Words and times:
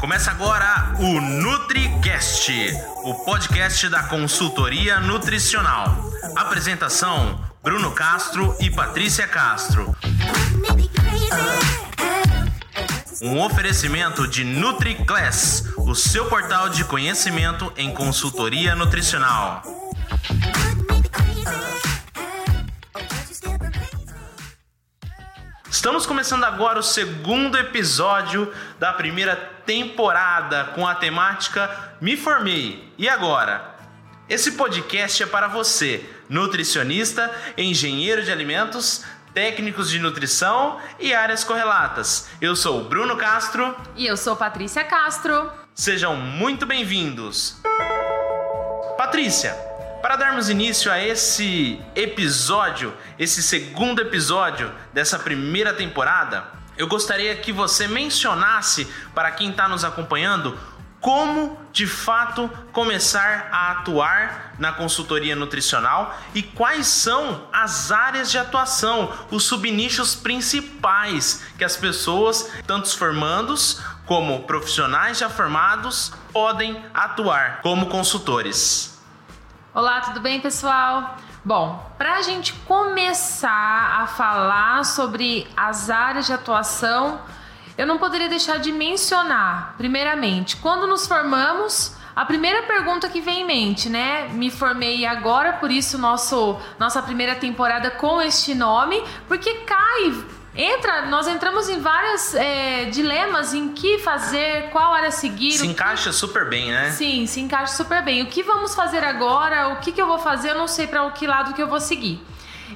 Começa 0.00 0.32
agora 0.32 0.94
o 0.98 1.20
NutriCast, 1.20 2.52
o 3.04 3.14
podcast 3.24 3.88
da 3.88 4.02
consultoria 4.02 4.98
nutricional. 4.98 6.10
Apresentação: 6.34 7.40
Bruno 7.62 7.92
Castro 7.92 8.56
e 8.58 8.68
Patrícia 8.68 9.28
Castro. 9.28 9.94
Um 13.22 13.40
oferecimento 13.40 14.26
de 14.26 14.42
NutriClass, 14.42 15.66
o 15.76 15.94
seu 15.94 16.24
portal 16.26 16.68
de 16.68 16.82
conhecimento 16.84 17.72
em 17.76 17.92
consultoria 17.92 18.74
nutricional. 18.74 19.79
Estamos 25.80 26.04
começando 26.04 26.44
agora 26.44 26.78
o 26.78 26.82
segundo 26.82 27.56
episódio 27.56 28.52
da 28.78 28.92
primeira 28.92 29.34
temporada 29.64 30.64
com 30.74 30.86
a 30.86 30.94
temática 30.94 31.94
Me 32.02 32.18
Formei. 32.18 32.92
E 32.98 33.08
agora? 33.08 33.76
Esse 34.28 34.52
podcast 34.52 35.22
é 35.22 35.26
para 35.26 35.48
você, 35.48 36.04
nutricionista, 36.28 37.34
engenheiro 37.56 38.22
de 38.22 38.30
alimentos, 38.30 39.06
técnicos 39.32 39.88
de 39.88 39.98
nutrição 39.98 40.78
e 40.98 41.14
áreas 41.14 41.44
correlatas. 41.44 42.28
Eu 42.42 42.54
sou 42.54 42.82
o 42.82 42.84
Bruno 42.84 43.16
Castro. 43.16 43.74
E 43.96 44.06
eu 44.06 44.18
sou 44.18 44.36
Patrícia 44.36 44.84
Castro. 44.84 45.50
Sejam 45.74 46.14
muito 46.14 46.66
bem-vindos. 46.66 47.56
Patrícia, 48.98 49.56
para 50.00 50.16
darmos 50.16 50.48
início 50.48 50.90
a 50.90 51.02
esse 51.02 51.80
episódio, 51.94 52.94
esse 53.18 53.42
segundo 53.42 54.00
episódio 54.00 54.72
dessa 54.92 55.18
primeira 55.18 55.74
temporada, 55.74 56.44
eu 56.76 56.86
gostaria 56.86 57.36
que 57.36 57.52
você 57.52 57.86
mencionasse 57.86 58.86
para 59.14 59.30
quem 59.30 59.50
está 59.50 59.68
nos 59.68 59.84
acompanhando 59.84 60.58
como 61.00 61.58
de 61.72 61.86
fato 61.86 62.48
começar 62.72 63.48
a 63.50 63.72
atuar 63.72 64.54
na 64.58 64.72
consultoria 64.72 65.34
nutricional 65.34 66.18
e 66.34 66.42
quais 66.42 66.86
são 66.86 67.48
as 67.52 67.90
áreas 67.90 68.30
de 68.30 68.38
atuação, 68.38 69.12
os 69.30 69.44
subnichos 69.44 70.14
principais 70.14 71.42
que 71.56 71.64
as 71.64 71.76
pessoas, 71.76 72.50
tanto 72.66 72.84
os 72.84 72.94
formandos 72.94 73.80
como 74.04 74.42
profissionais 74.44 75.18
já 75.18 75.30
formados, 75.30 76.12
podem 76.32 76.82
atuar 76.92 77.60
como 77.62 77.86
consultores. 77.86 78.89
Olá, 79.72 80.00
tudo 80.00 80.18
bem, 80.18 80.40
pessoal? 80.40 81.16
Bom, 81.44 81.92
para 81.96 82.16
a 82.16 82.22
gente 82.22 82.52
começar 82.66 84.00
a 84.00 84.06
falar 84.08 84.84
sobre 84.84 85.46
as 85.56 85.88
áreas 85.88 86.26
de 86.26 86.32
atuação, 86.32 87.20
eu 87.78 87.86
não 87.86 87.96
poderia 87.96 88.28
deixar 88.28 88.58
de 88.58 88.72
mencionar, 88.72 89.76
primeiramente, 89.78 90.56
quando 90.56 90.88
nos 90.88 91.06
formamos, 91.06 91.96
a 92.16 92.24
primeira 92.24 92.64
pergunta 92.64 93.08
que 93.08 93.20
vem 93.20 93.42
em 93.42 93.46
mente, 93.46 93.88
né? 93.88 94.28
Me 94.30 94.50
formei 94.50 95.06
agora, 95.06 95.52
por 95.52 95.70
isso 95.70 95.96
nosso 95.96 96.58
nossa 96.76 97.00
primeira 97.00 97.36
temporada 97.36 97.92
com 97.92 98.20
este 98.20 98.56
nome, 98.56 99.00
porque 99.28 99.54
cai 99.60 100.12
entra, 100.54 101.06
nós 101.06 101.28
entramos 101.28 101.68
em 101.68 101.80
vários 101.80 102.34
é, 102.34 102.86
dilemas 102.86 103.54
em 103.54 103.72
que 103.72 103.98
fazer, 103.98 104.70
qual 104.70 104.92
área 104.92 105.10
seguir. 105.10 105.52
Se 105.52 105.66
encaixa 105.66 106.10
que... 106.10 106.16
super 106.16 106.48
bem, 106.48 106.70
né? 106.70 106.90
Sim, 106.90 107.26
se 107.26 107.40
encaixa 107.40 107.74
super 107.74 108.02
bem. 108.02 108.22
O 108.22 108.26
que 108.26 108.42
vamos 108.42 108.74
fazer 108.74 109.04
agora? 109.04 109.68
O 109.68 109.76
que, 109.76 109.92
que 109.92 110.00
eu 110.00 110.06
vou 110.06 110.18
fazer? 110.18 110.50
Eu 110.50 110.58
não 110.58 110.68
sei 110.68 110.86
para 110.86 111.08
que 111.10 111.26
lado 111.26 111.54
que 111.54 111.62
eu 111.62 111.68
vou 111.68 111.80
seguir. 111.80 112.24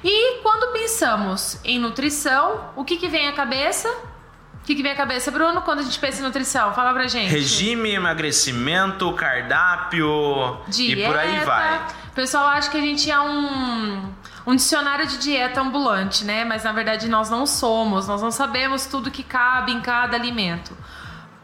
E 0.03 0.41
quando 0.41 0.71
pensamos 0.71 1.59
em 1.63 1.79
nutrição, 1.79 2.69
o 2.75 2.83
que, 2.83 2.97
que 2.97 3.07
vem 3.07 3.27
à 3.27 3.33
cabeça? 3.33 3.89
O 3.89 4.65
que, 4.65 4.73
que 4.75 4.81
vem 4.81 4.91
à 4.91 4.95
cabeça, 4.95 5.29
Bruno, 5.29 5.61
quando 5.61 5.79
a 5.79 5.83
gente 5.83 5.99
pensa 5.99 6.19
em 6.19 6.23
nutrição? 6.23 6.73
Fala 6.73 6.91
pra 6.91 7.07
gente. 7.07 7.29
Regime, 7.29 7.91
emagrecimento, 7.91 9.11
cardápio 9.13 10.57
Dieta. 10.67 11.01
e 11.01 11.05
por 11.05 11.17
aí 11.17 11.39
vai. 11.45 11.77
O 12.09 12.15
pessoal 12.15 12.47
acha 12.47 12.69
que 12.71 12.77
a 12.77 12.81
gente 12.81 13.11
é 13.11 13.19
um 13.19 14.11
um 14.45 14.55
dicionário 14.55 15.07
de 15.07 15.17
dieta 15.17 15.61
ambulante, 15.61 16.23
né? 16.23 16.45
Mas 16.45 16.63
na 16.63 16.71
verdade 16.71 17.07
nós 17.07 17.29
não 17.29 17.45
somos, 17.45 18.07
nós 18.07 18.21
não 18.21 18.31
sabemos 18.31 18.85
tudo 18.85 19.11
que 19.11 19.23
cabe 19.23 19.71
em 19.71 19.81
cada 19.81 20.15
alimento. 20.15 20.75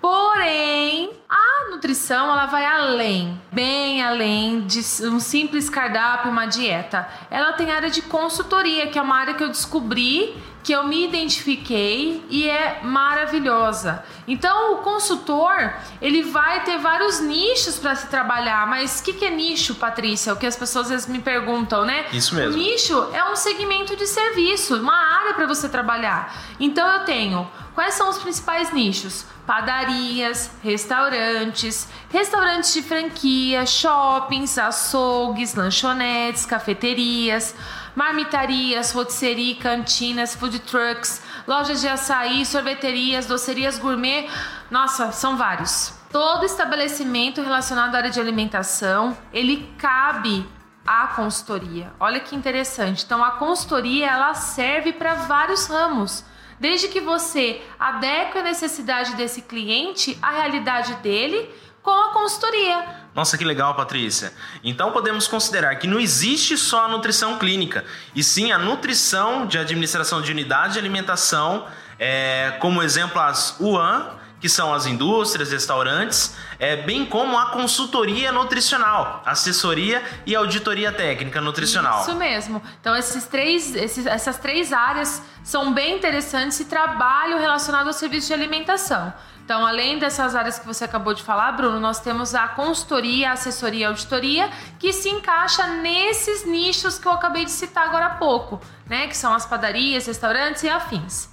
Porém, 0.01 1.11
a 1.29 1.69
nutrição 1.69 2.31
ela 2.31 2.47
vai 2.47 2.65
além, 2.65 3.39
bem 3.51 4.03
além 4.03 4.61
de 4.61 4.79
um 5.05 5.19
simples 5.19 5.69
cardápio, 5.69 6.31
uma 6.31 6.47
dieta. 6.47 7.07
Ela 7.29 7.53
tem 7.53 7.69
área 7.71 7.89
de 7.89 8.01
consultoria, 8.01 8.87
que 8.87 8.97
é 8.97 9.01
uma 9.01 9.15
área 9.15 9.35
que 9.35 9.43
eu 9.43 9.49
descobri 9.49 10.35
que 10.63 10.71
eu 10.71 10.83
me 10.83 11.05
identifiquei 11.05 12.23
e 12.29 12.47
é 12.47 12.79
maravilhosa. 12.83 14.03
Então, 14.27 14.73
o 14.73 14.77
consultor, 14.77 15.73
ele 16.01 16.21
vai 16.23 16.63
ter 16.63 16.77
vários 16.77 17.19
nichos 17.19 17.79
para 17.79 17.95
se 17.95 18.07
trabalhar, 18.07 18.67
mas 18.67 18.99
o 18.99 19.03
que, 19.03 19.13
que 19.13 19.25
é 19.25 19.29
nicho, 19.29 19.75
Patrícia? 19.75 20.33
O 20.33 20.35
que 20.35 20.45
as 20.45 20.55
pessoas 20.55 20.85
às 20.85 20.91
vezes 20.91 21.07
me 21.07 21.19
perguntam, 21.19 21.85
né? 21.85 22.05
Isso 22.11 22.35
mesmo. 22.35 22.53
O 22.53 22.57
nicho 22.57 23.07
é 23.13 23.23
um 23.29 23.35
segmento 23.35 23.95
de 23.95 24.05
serviço, 24.07 24.75
uma 24.77 24.95
área 24.95 25.33
para 25.33 25.45
você 25.45 25.67
trabalhar. 25.67 26.35
Então, 26.59 26.87
eu 26.87 27.05
tenho 27.05 27.49
quais 27.73 27.93
são 27.93 28.09
os 28.09 28.17
principais 28.17 28.71
nichos? 28.71 29.25
Padarias, 29.45 30.51
restaurantes, 30.63 31.87
restaurantes 32.09 32.73
de 32.73 32.81
franquia, 32.81 33.65
shoppings, 33.65 34.57
açougues, 34.57 35.55
lanchonetes, 35.55 36.45
cafeterias 36.45 37.55
marmitarias, 37.95 38.91
rotisserie, 38.91 39.55
cantinas, 39.55 40.35
food 40.35 40.59
trucks, 40.59 41.21
lojas 41.47 41.81
de 41.81 41.87
açaí, 41.87 42.45
sorveterias, 42.45 43.25
docerias 43.25 43.77
gourmet. 43.77 44.29
Nossa, 44.69 45.11
são 45.11 45.37
vários. 45.37 45.93
Todo 46.11 46.45
estabelecimento 46.45 47.41
relacionado 47.41 47.95
à 47.95 47.99
área 47.99 48.09
de 48.09 48.19
alimentação, 48.19 49.17
ele 49.31 49.73
cabe 49.77 50.45
à 50.85 51.07
consultoria. 51.07 51.93
Olha 51.99 52.19
que 52.19 52.35
interessante. 52.35 53.03
Então 53.05 53.23
a 53.23 53.31
consultoria 53.31 54.07
ela 54.07 54.33
serve 54.33 54.93
para 54.93 55.13
vários 55.13 55.67
ramos. 55.67 56.25
Desde 56.59 56.89
que 56.89 57.01
você 57.01 57.61
adeque 57.79 58.37
a 58.37 58.43
necessidade 58.43 59.15
desse 59.15 59.41
cliente 59.41 60.17
à 60.21 60.31
realidade 60.31 60.93
dele 60.95 61.49
com 61.81 61.91
a 61.91 62.13
consultoria. 62.13 63.00
Nossa, 63.13 63.37
que 63.37 63.43
legal, 63.43 63.75
Patrícia. 63.75 64.31
Então 64.63 64.91
podemos 64.91 65.27
considerar 65.27 65.75
que 65.75 65.87
não 65.87 65.99
existe 65.99 66.57
só 66.57 66.85
a 66.85 66.87
nutrição 66.87 67.37
clínica, 67.37 67.83
e 68.15 68.23
sim 68.23 68.51
a 68.51 68.57
nutrição 68.57 69.45
de 69.45 69.57
administração 69.57 70.21
de 70.21 70.31
unidade 70.31 70.73
de 70.73 70.79
alimentação, 70.79 71.67
é, 71.99 72.57
como 72.59 72.81
exemplo 72.81 73.19
as 73.19 73.59
UAN, 73.59 74.21
que 74.39 74.49
são 74.49 74.73
as 74.73 74.87
indústrias, 74.87 75.51
restaurantes, 75.51 76.35
é, 76.57 76.75
bem 76.75 77.05
como 77.05 77.37
a 77.37 77.51
consultoria 77.51 78.31
nutricional, 78.31 79.21
assessoria 79.23 80.03
e 80.25 80.35
auditoria 80.35 80.91
técnica 80.91 81.39
nutricional. 81.39 82.01
Isso 82.01 82.15
mesmo. 82.15 82.61
Então 82.79 82.95
esses 82.95 83.25
três, 83.25 83.75
esses, 83.75 84.07
essas 84.07 84.39
três 84.39 84.73
áreas 84.73 85.21
são 85.43 85.71
bem 85.71 85.97
interessantes 85.97 86.59
e 86.59 86.65
trabalham 86.65 87.39
relacionado 87.39 87.87
ao 87.87 87.93
serviço 87.93 88.27
de 88.27 88.33
alimentação. 88.33 89.13
Então, 89.51 89.67
além 89.67 89.99
dessas 89.99 90.33
áreas 90.33 90.57
que 90.57 90.65
você 90.65 90.85
acabou 90.85 91.13
de 91.13 91.21
falar, 91.21 91.51
Bruno, 91.51 91.77
nós 91.77 91.99
temos 91.99 92.33
a 92.33 92.47
consultoria, 92.47 93.31
a 93.31 93.33
assessoria 93.33 93.81
e 93.81 93.83
auditoria, 93.83 94.49
que 94.79 94.93
se 94.93 95.09
encaixa 95.09 95.67
nesses 95.67 96.45
nichos 96.45 96.97
que 96.97 97.05
eu 97.05 97.11
acabei 97.11 97.43
de 97.43 97.51
citar 97.51 97.85
agora 97.85 98.05
há 98.05 98.09
pouco, 98.11 98.61
né? 98.87 99.07
Que 99.07 99.17
são 99.17 99.33
as 99.33 99.45
padarias, 99.45 100.07
restaurantes 100.07 100.63
e 100.63 100.69
afins. 100.69 101.27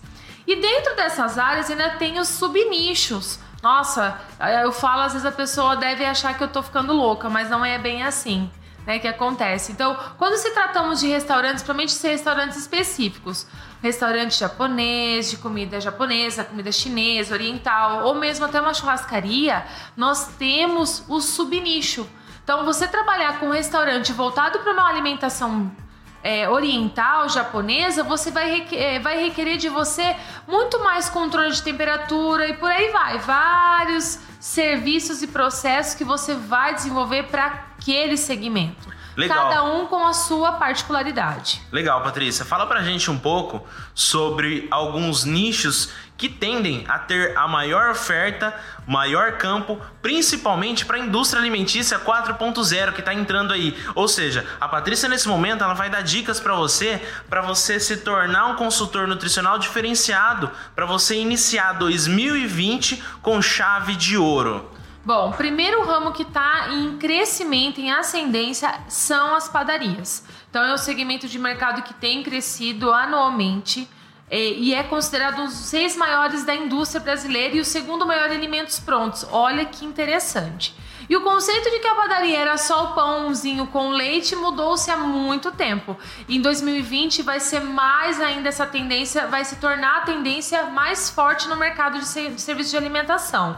E 0.48 0.56
dentro 0.56 0.96
dessas 0.96 1.38
áreas 1.38 1.70
ainda 1.70 1.90
tem 1.90 2.18
os 2.18 2.26
subnichos. 2.26 3.38
Nossa, 3.62 4.18
eu 4.64 4.72
falo, 4.72 5.02
às 5.02 5.12
vezes 5.12 5.24
a 5.24 5.30
pessoa 5.30 5.76
deve 5.76 6.04
achar 6.04 6.36
que 6.36 6.42
eu 6.42 6.48
tô 6.48 6.60
ficando 6.60 6.92
louca, 6.92 7.30
mas 7.30 7.48
não 7.48 7.64
é 7.64 7.78
bem 7.78 8.02
assim. 8.02 8.50
Né, 8.84 8.98
que 8.98 9.06
acontece. 9.06 9.70
Então, 9.70 9.94
quando 10.16 10.38
se 10.38 10.50
tratamos 10.54 10.98
de 10.98 11.08
restaurantes, 11.08 11.56
principalmente 11.56 11.92
ser 11.92 12.08
restaurantes 12.08 12.56
específicos, 12.56 13.46
restaurante 13.82 14.38
japonês, 14.38 15.30
de 15.30 15.36
comida 15.36 15.80
japonesa, 15.80 16.44
comida 16.44 16.72
chinesa, 16.72 17.34
oriental, 17.34 18.04
ou 18.04 18.14
mesmo 18.14 18.44
até 18.44 18.60
uma 18.60 18.74
churrascaria, 18.74 19.64
nós 19.96 20.28
temos 20.38 21.04
o 21.08 21.20
subnicho. 21.20 22.08
Então, 22.42 22.64
você 22.64 22.88
trabalhar 22.88 23.38
com 23.38 23.46
um 23.46 23.52
restaurante 23.52 24.12
voltado 24.12 24.58
para 24.60 24.72
uma 24.72 24.88
alimentação 24.88 25.70
é, 26.22 26.48
oriental, 26.48 27.28
japonesa, 27.28 28.02
você 28.02 28.30
vai, 28.30 28.50
requerer, 28.50 28.84
é, 28.84 28.98
vai 28.98 29.22
requerer 29.22 29.56
de 29.56 29.68
você 29.68 30.16
muito 30.46 30.80
mais 30.80 31.08
controle 31.08 31.52
de 31.52 31.62
temperatura 31.62 32.48
e 32.48 32.54
por 32.54 32.70
aí 32.70 32.90
vai. 32.90 33.18
Vários 33.18 34.18
serviços 34.40 35.22
e 35.22 35.26
processos 35.26 35.94
que 35.94 36.04
você 36.04 36.34
vai 36.34 36.74
desenvolver 36.74 37.24
para 37.24 37.46
aquele 37.46 38.16
segmento. 38.16 38.97
Legal. 39.18 39.48
Cada 39.48 39.64
um 39.64 39.86
com 39.86 40.06
a 40.06 40.12
sua 40.12 40.52
particularidade. 40.52 41.60
Legal, 41.72 42.00
Patrícia. 42.04 42.44
Fala 42.44 42.66
pra 42.66 42.84
gente 42.84 43.10
um 43.10 43.18
pouco 43.18 43.66
sobre 43.92 44.68
alguns 44.70 45.24
nichos 45.24 45.90
que 46.16 46.28
tendem 46.28 46.84
a 46.86 47.00
ter 47.00 47.36
a 47.36 47.48
maior 47.48 47.90
oferta, 47.90 48.54
maior 48.86 49.32
campo, 49.32 49.80
principalmente 50.00 50.86
para 50.86 50.98
a 50.98 51.00
indústria 51.00 51.40
alimentícia 51.40 51.98
4.0 51.98 52.92
que 52.92 53.00
está 53.00 53.12
entrando 53.12 53.52
aí. 53.52 53.76
Ou 53.96 54.06
seja, 54.06 54.46
a 54.60 54.68
Patrícia 54.68 55.08
nesse 55.08 55.26
momento 55.26 55.64
ela 55.64 55.74
vai 55.74 55.90
dar 55.90 56.02
dicas 56.02 56.38
para 56.38 56.54
você, 56.54 57.02
para 57.28 57.40
você 57.40 57.80
se 57.80 57.96
tornar 57.96 58.46
um 58.46 58.54
consultor 58.54 59.08
nutricional 59.08 59.58
diferenciado, 59.58 60.48
para 60.76 60.86
você 60.86 61.16
iniciar 61.16 61.72
2020 61.72 63.02
com 63.20 63.42
chave 63.42 63.96
de 63.96 64.16
ouro. 64.16 64.77
Bom, 65.04 65.32
primeiro 65.32 65.84
ramo 65.84 66.12
que 66.12 66.22
está 66.22 66.68
em 66.70 66.98
crescimento, 66.98 67.80
em 67.80 67.90
ascendência, 67.90 68.72
são 68.88 69.34
as 69.34 69.48
padarias. 69.48 70.24
Então 70.50 70.62
é 70.62 70.74
um 70.74 70.78
segmento 70.78 71.26
de 71.26 71.38
mercado 71.38 71.82
que 71.82 71.94
tem 71.94 72.22
crescido 72.22 72.92
anualmente 72.92 73.88
é, 74.30 74.50
e 74.52 74.74
é 74.74 74.82
considerado 74.82 75.40
um 75.40 75.46
dos 75.46 75.54
seis 75.54 75.96
maiores 75.96 76.44
da 76.44 76.54
indústria 76.54 77.00
brasileira 77.00 77.56
e 77.56 77.60
o 77.60 77.64
segundo 77.64 78.06
maior 78.06 78.30
em 78.30 78.36
alimentos 78.36 78.78
prontos. 78.78 79.26
Olha 79.30 79.64
que 79.64 79.84
interessante. 79.84 80.74
E 81.08 81.16
o 81.16 81.22
conceito 81.22 81.70
de 81.70 81.78
que 81.78 81.86
a 81.86 81.94
padaria 81.94 82.38
era 82.38 82.58
só 82.58 82.84
o 82.84 82.94
pãozinho 82.94 83.66
com 83.68 83.88
leite 83.88 84.36
mudou-se 84.36 84.90
há 84.90 84.96
muito 84.98 85.50
tempo. 85.50 85.96
Em 86.28 86.42
2020 86.42 87.22
vai 87.22 87.40
ser 87.40 87.60
mais 87.60 88.20
ainda 88.20 88.50
essa 88.50 88.66
tendência, 88.66 89.26
vai 89.26 89.42
se 89.42 89.56
tornar 89.56 89.98
a 89.98 90.00
tendência 90.02 90.64
mais 90.64 91.08
forte 91.08 91.48
no 91.48 91.56
mercado 91.56 91.98
de 91.98 92.06
serviço 92.06 92.70
de 92.70 92.76
alimentação. 92.76 93.56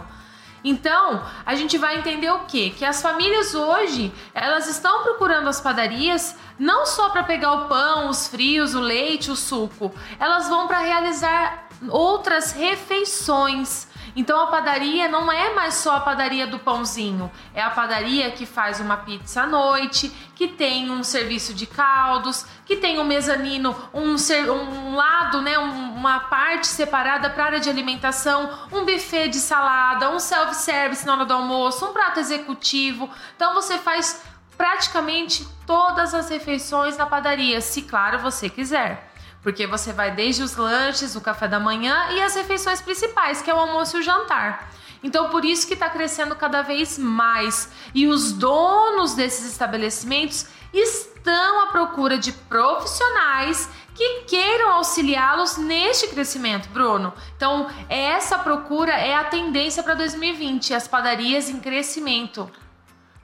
Então, 0.62 1.24
a 1.44 1.54
gente 1.54 1.78
vai 1.78 1.98
entender 1.98 2.30
o 2.30 2.40
quê? 2.40 2.72
Que 2.76 2.84
as 2.84 3.00
famílias 3.00 3.54
hoje, 3.54 4.12
elas 4.34 4.66
estão 4.68 5.02
procurando 5.02 5.48
as 5.48 5.60
padarias 5.60 6.36
não 6.58 6.84
só 6.84 7.08
para 7.08 7.24
pegar 7.24 7.52
o 7.52 7.68
pão, 7.68 8.08
os 8.08 8.28
frios, 8.28 8.74
o 8.74 8.80
leite, 8.80 9.30
o 9.30 9.36
suco. 9.36 9.92
Elas 10.18 10.48
vão 10.48 10.66
para 10.66 10.80
realizar 10.80 11.68
outras 11.88 12.52
refeições 12.52 13.88
então 14.14 14.40
a 14.40 14.46
padaria 14.46 15.08
não 15.08 15.30
é 15.30 15.54
mais 15.54 15.74
só 15.74 15.96
a 15.96 16.00
padaria 16.00 16.46
do 16.46 16.58
pãozinho, 16.58 17.30
é 17.54 17.62
a 17.62 17.70
padaria 17.70 18.30
que 18.30 18.46
faz 18.46 18.80
uma 18.80 18.96
pizza 18.96 19.42
à 19.42 19.46
noite, 19.46 20.10
que 20.34 20.48
tem 20.48 20.90
um 20.90 21.02
serviço 21.02 21.52
de 21.52 21.66
caldos, 21.66 22.46
que 22.64 22.76
tem 22.76 22.98
um 22.98 23.04
mezanino, 23.04 23.76
um, 23.92 24.14
um 24.14 24.94
lado, 24.94 25.42
né, 25.42 25.58
uma 25.58 26.20
parte 26.20 26.66
separada 26.66 27.28
para 27.30 27.44
área 27.44 27.60
de 27.60 27.68
alimentação, 27.68 28.50
um 28.72 28.84
buffet 28.84 29.28
de 29.28 29.38
salada, 29.38 30.10
um 30.10 30.18
self-service 30.18 31.06
na 31.06 31.14
hora 31.14 31.24
do 31.24 31.34
almoço, 31.34 31.86
um 31.86 31.92
prato 31.92 32.20
executivo. 32.20 33.10
Então 33.36 33.54
você 33.54 33.78
faz 33.78 34.22
praticamente 34.56 35.46
todas 35.66 36.14
as 36.14 36.28
refeições 36.28 36.96
na 36.96 37.06
padaria, 37.06 37.60
se 37.60 37.82
claro 37.82 38.18
você 38.18 38.48
quiser 38.48 39.09
porque 39.42 39.66
você 39.66 39.92
vai 39.92 40.10
desde 40.10 40.42
os 40.42 40.56
lanches, 40.56 41.16
o 41.16 41.20
café 41.20 41.48
da 41.48 41.58
manhã 41.58 42.08
e 42.10 42.22
as 42.22 42.34
refeições 42.34 42.80
principais, 42.80 43.40
que 43.40 43.50
é 43.50 43.54
o 43.54 43.58
almoço 43.58 43.96
e 43.96 44.00
o 44.00 44.02
jantar. 44.02 44.70
Então, 45.02 45.30
por 45.30 45.44
isso 45.44 45.66
que 45.66 45.74
está 45.74 45.88
crescendo 45.88 46.36
cada 46.36 46.62
vez 46.62 46.98
mais. 46.98 47.70
E 47.94 48.06
os 48.06 48.32
donos 48.32 49.14
desses 49.14 49.50
estabelecimentos 49.50 50.46
estão 50.72 51.60
à 51.60 51.66
procura 51.68 52.18
de 52.18 52.32
profissionais 52.32 53.68
que 53.94 54.22
queiram 54.26 54.72
auxiliá-los 54.72 55.56
neste 55.56 56.08
crescimento, 56.08 56.68
Bruno. 56.68 57.12
Então, 57.36 57.68
essa 57.88 58.38
procura 58.38 58.92
é 58.92 59.14
a 59.14 59.24
tendência 59.24 59.82
para 59.82 59.94
2020, 59.94 60.74
as 60.74 60.86
padarias 60.86 61.48
em 61.48 61.60
crescimento. 61.60 62.50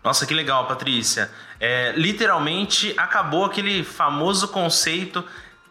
Nossa, 0.02 0.26
que 0.26 0.34
legal, 0.34 0.66
Patrícia. 0.66 1.30
É, 1.58 1.92
literalmente 1.96 2.94
acabou 2.96 3.44
aquele 3.44 3.82
famoso 3.82 4.48
conceito 4.48 5.24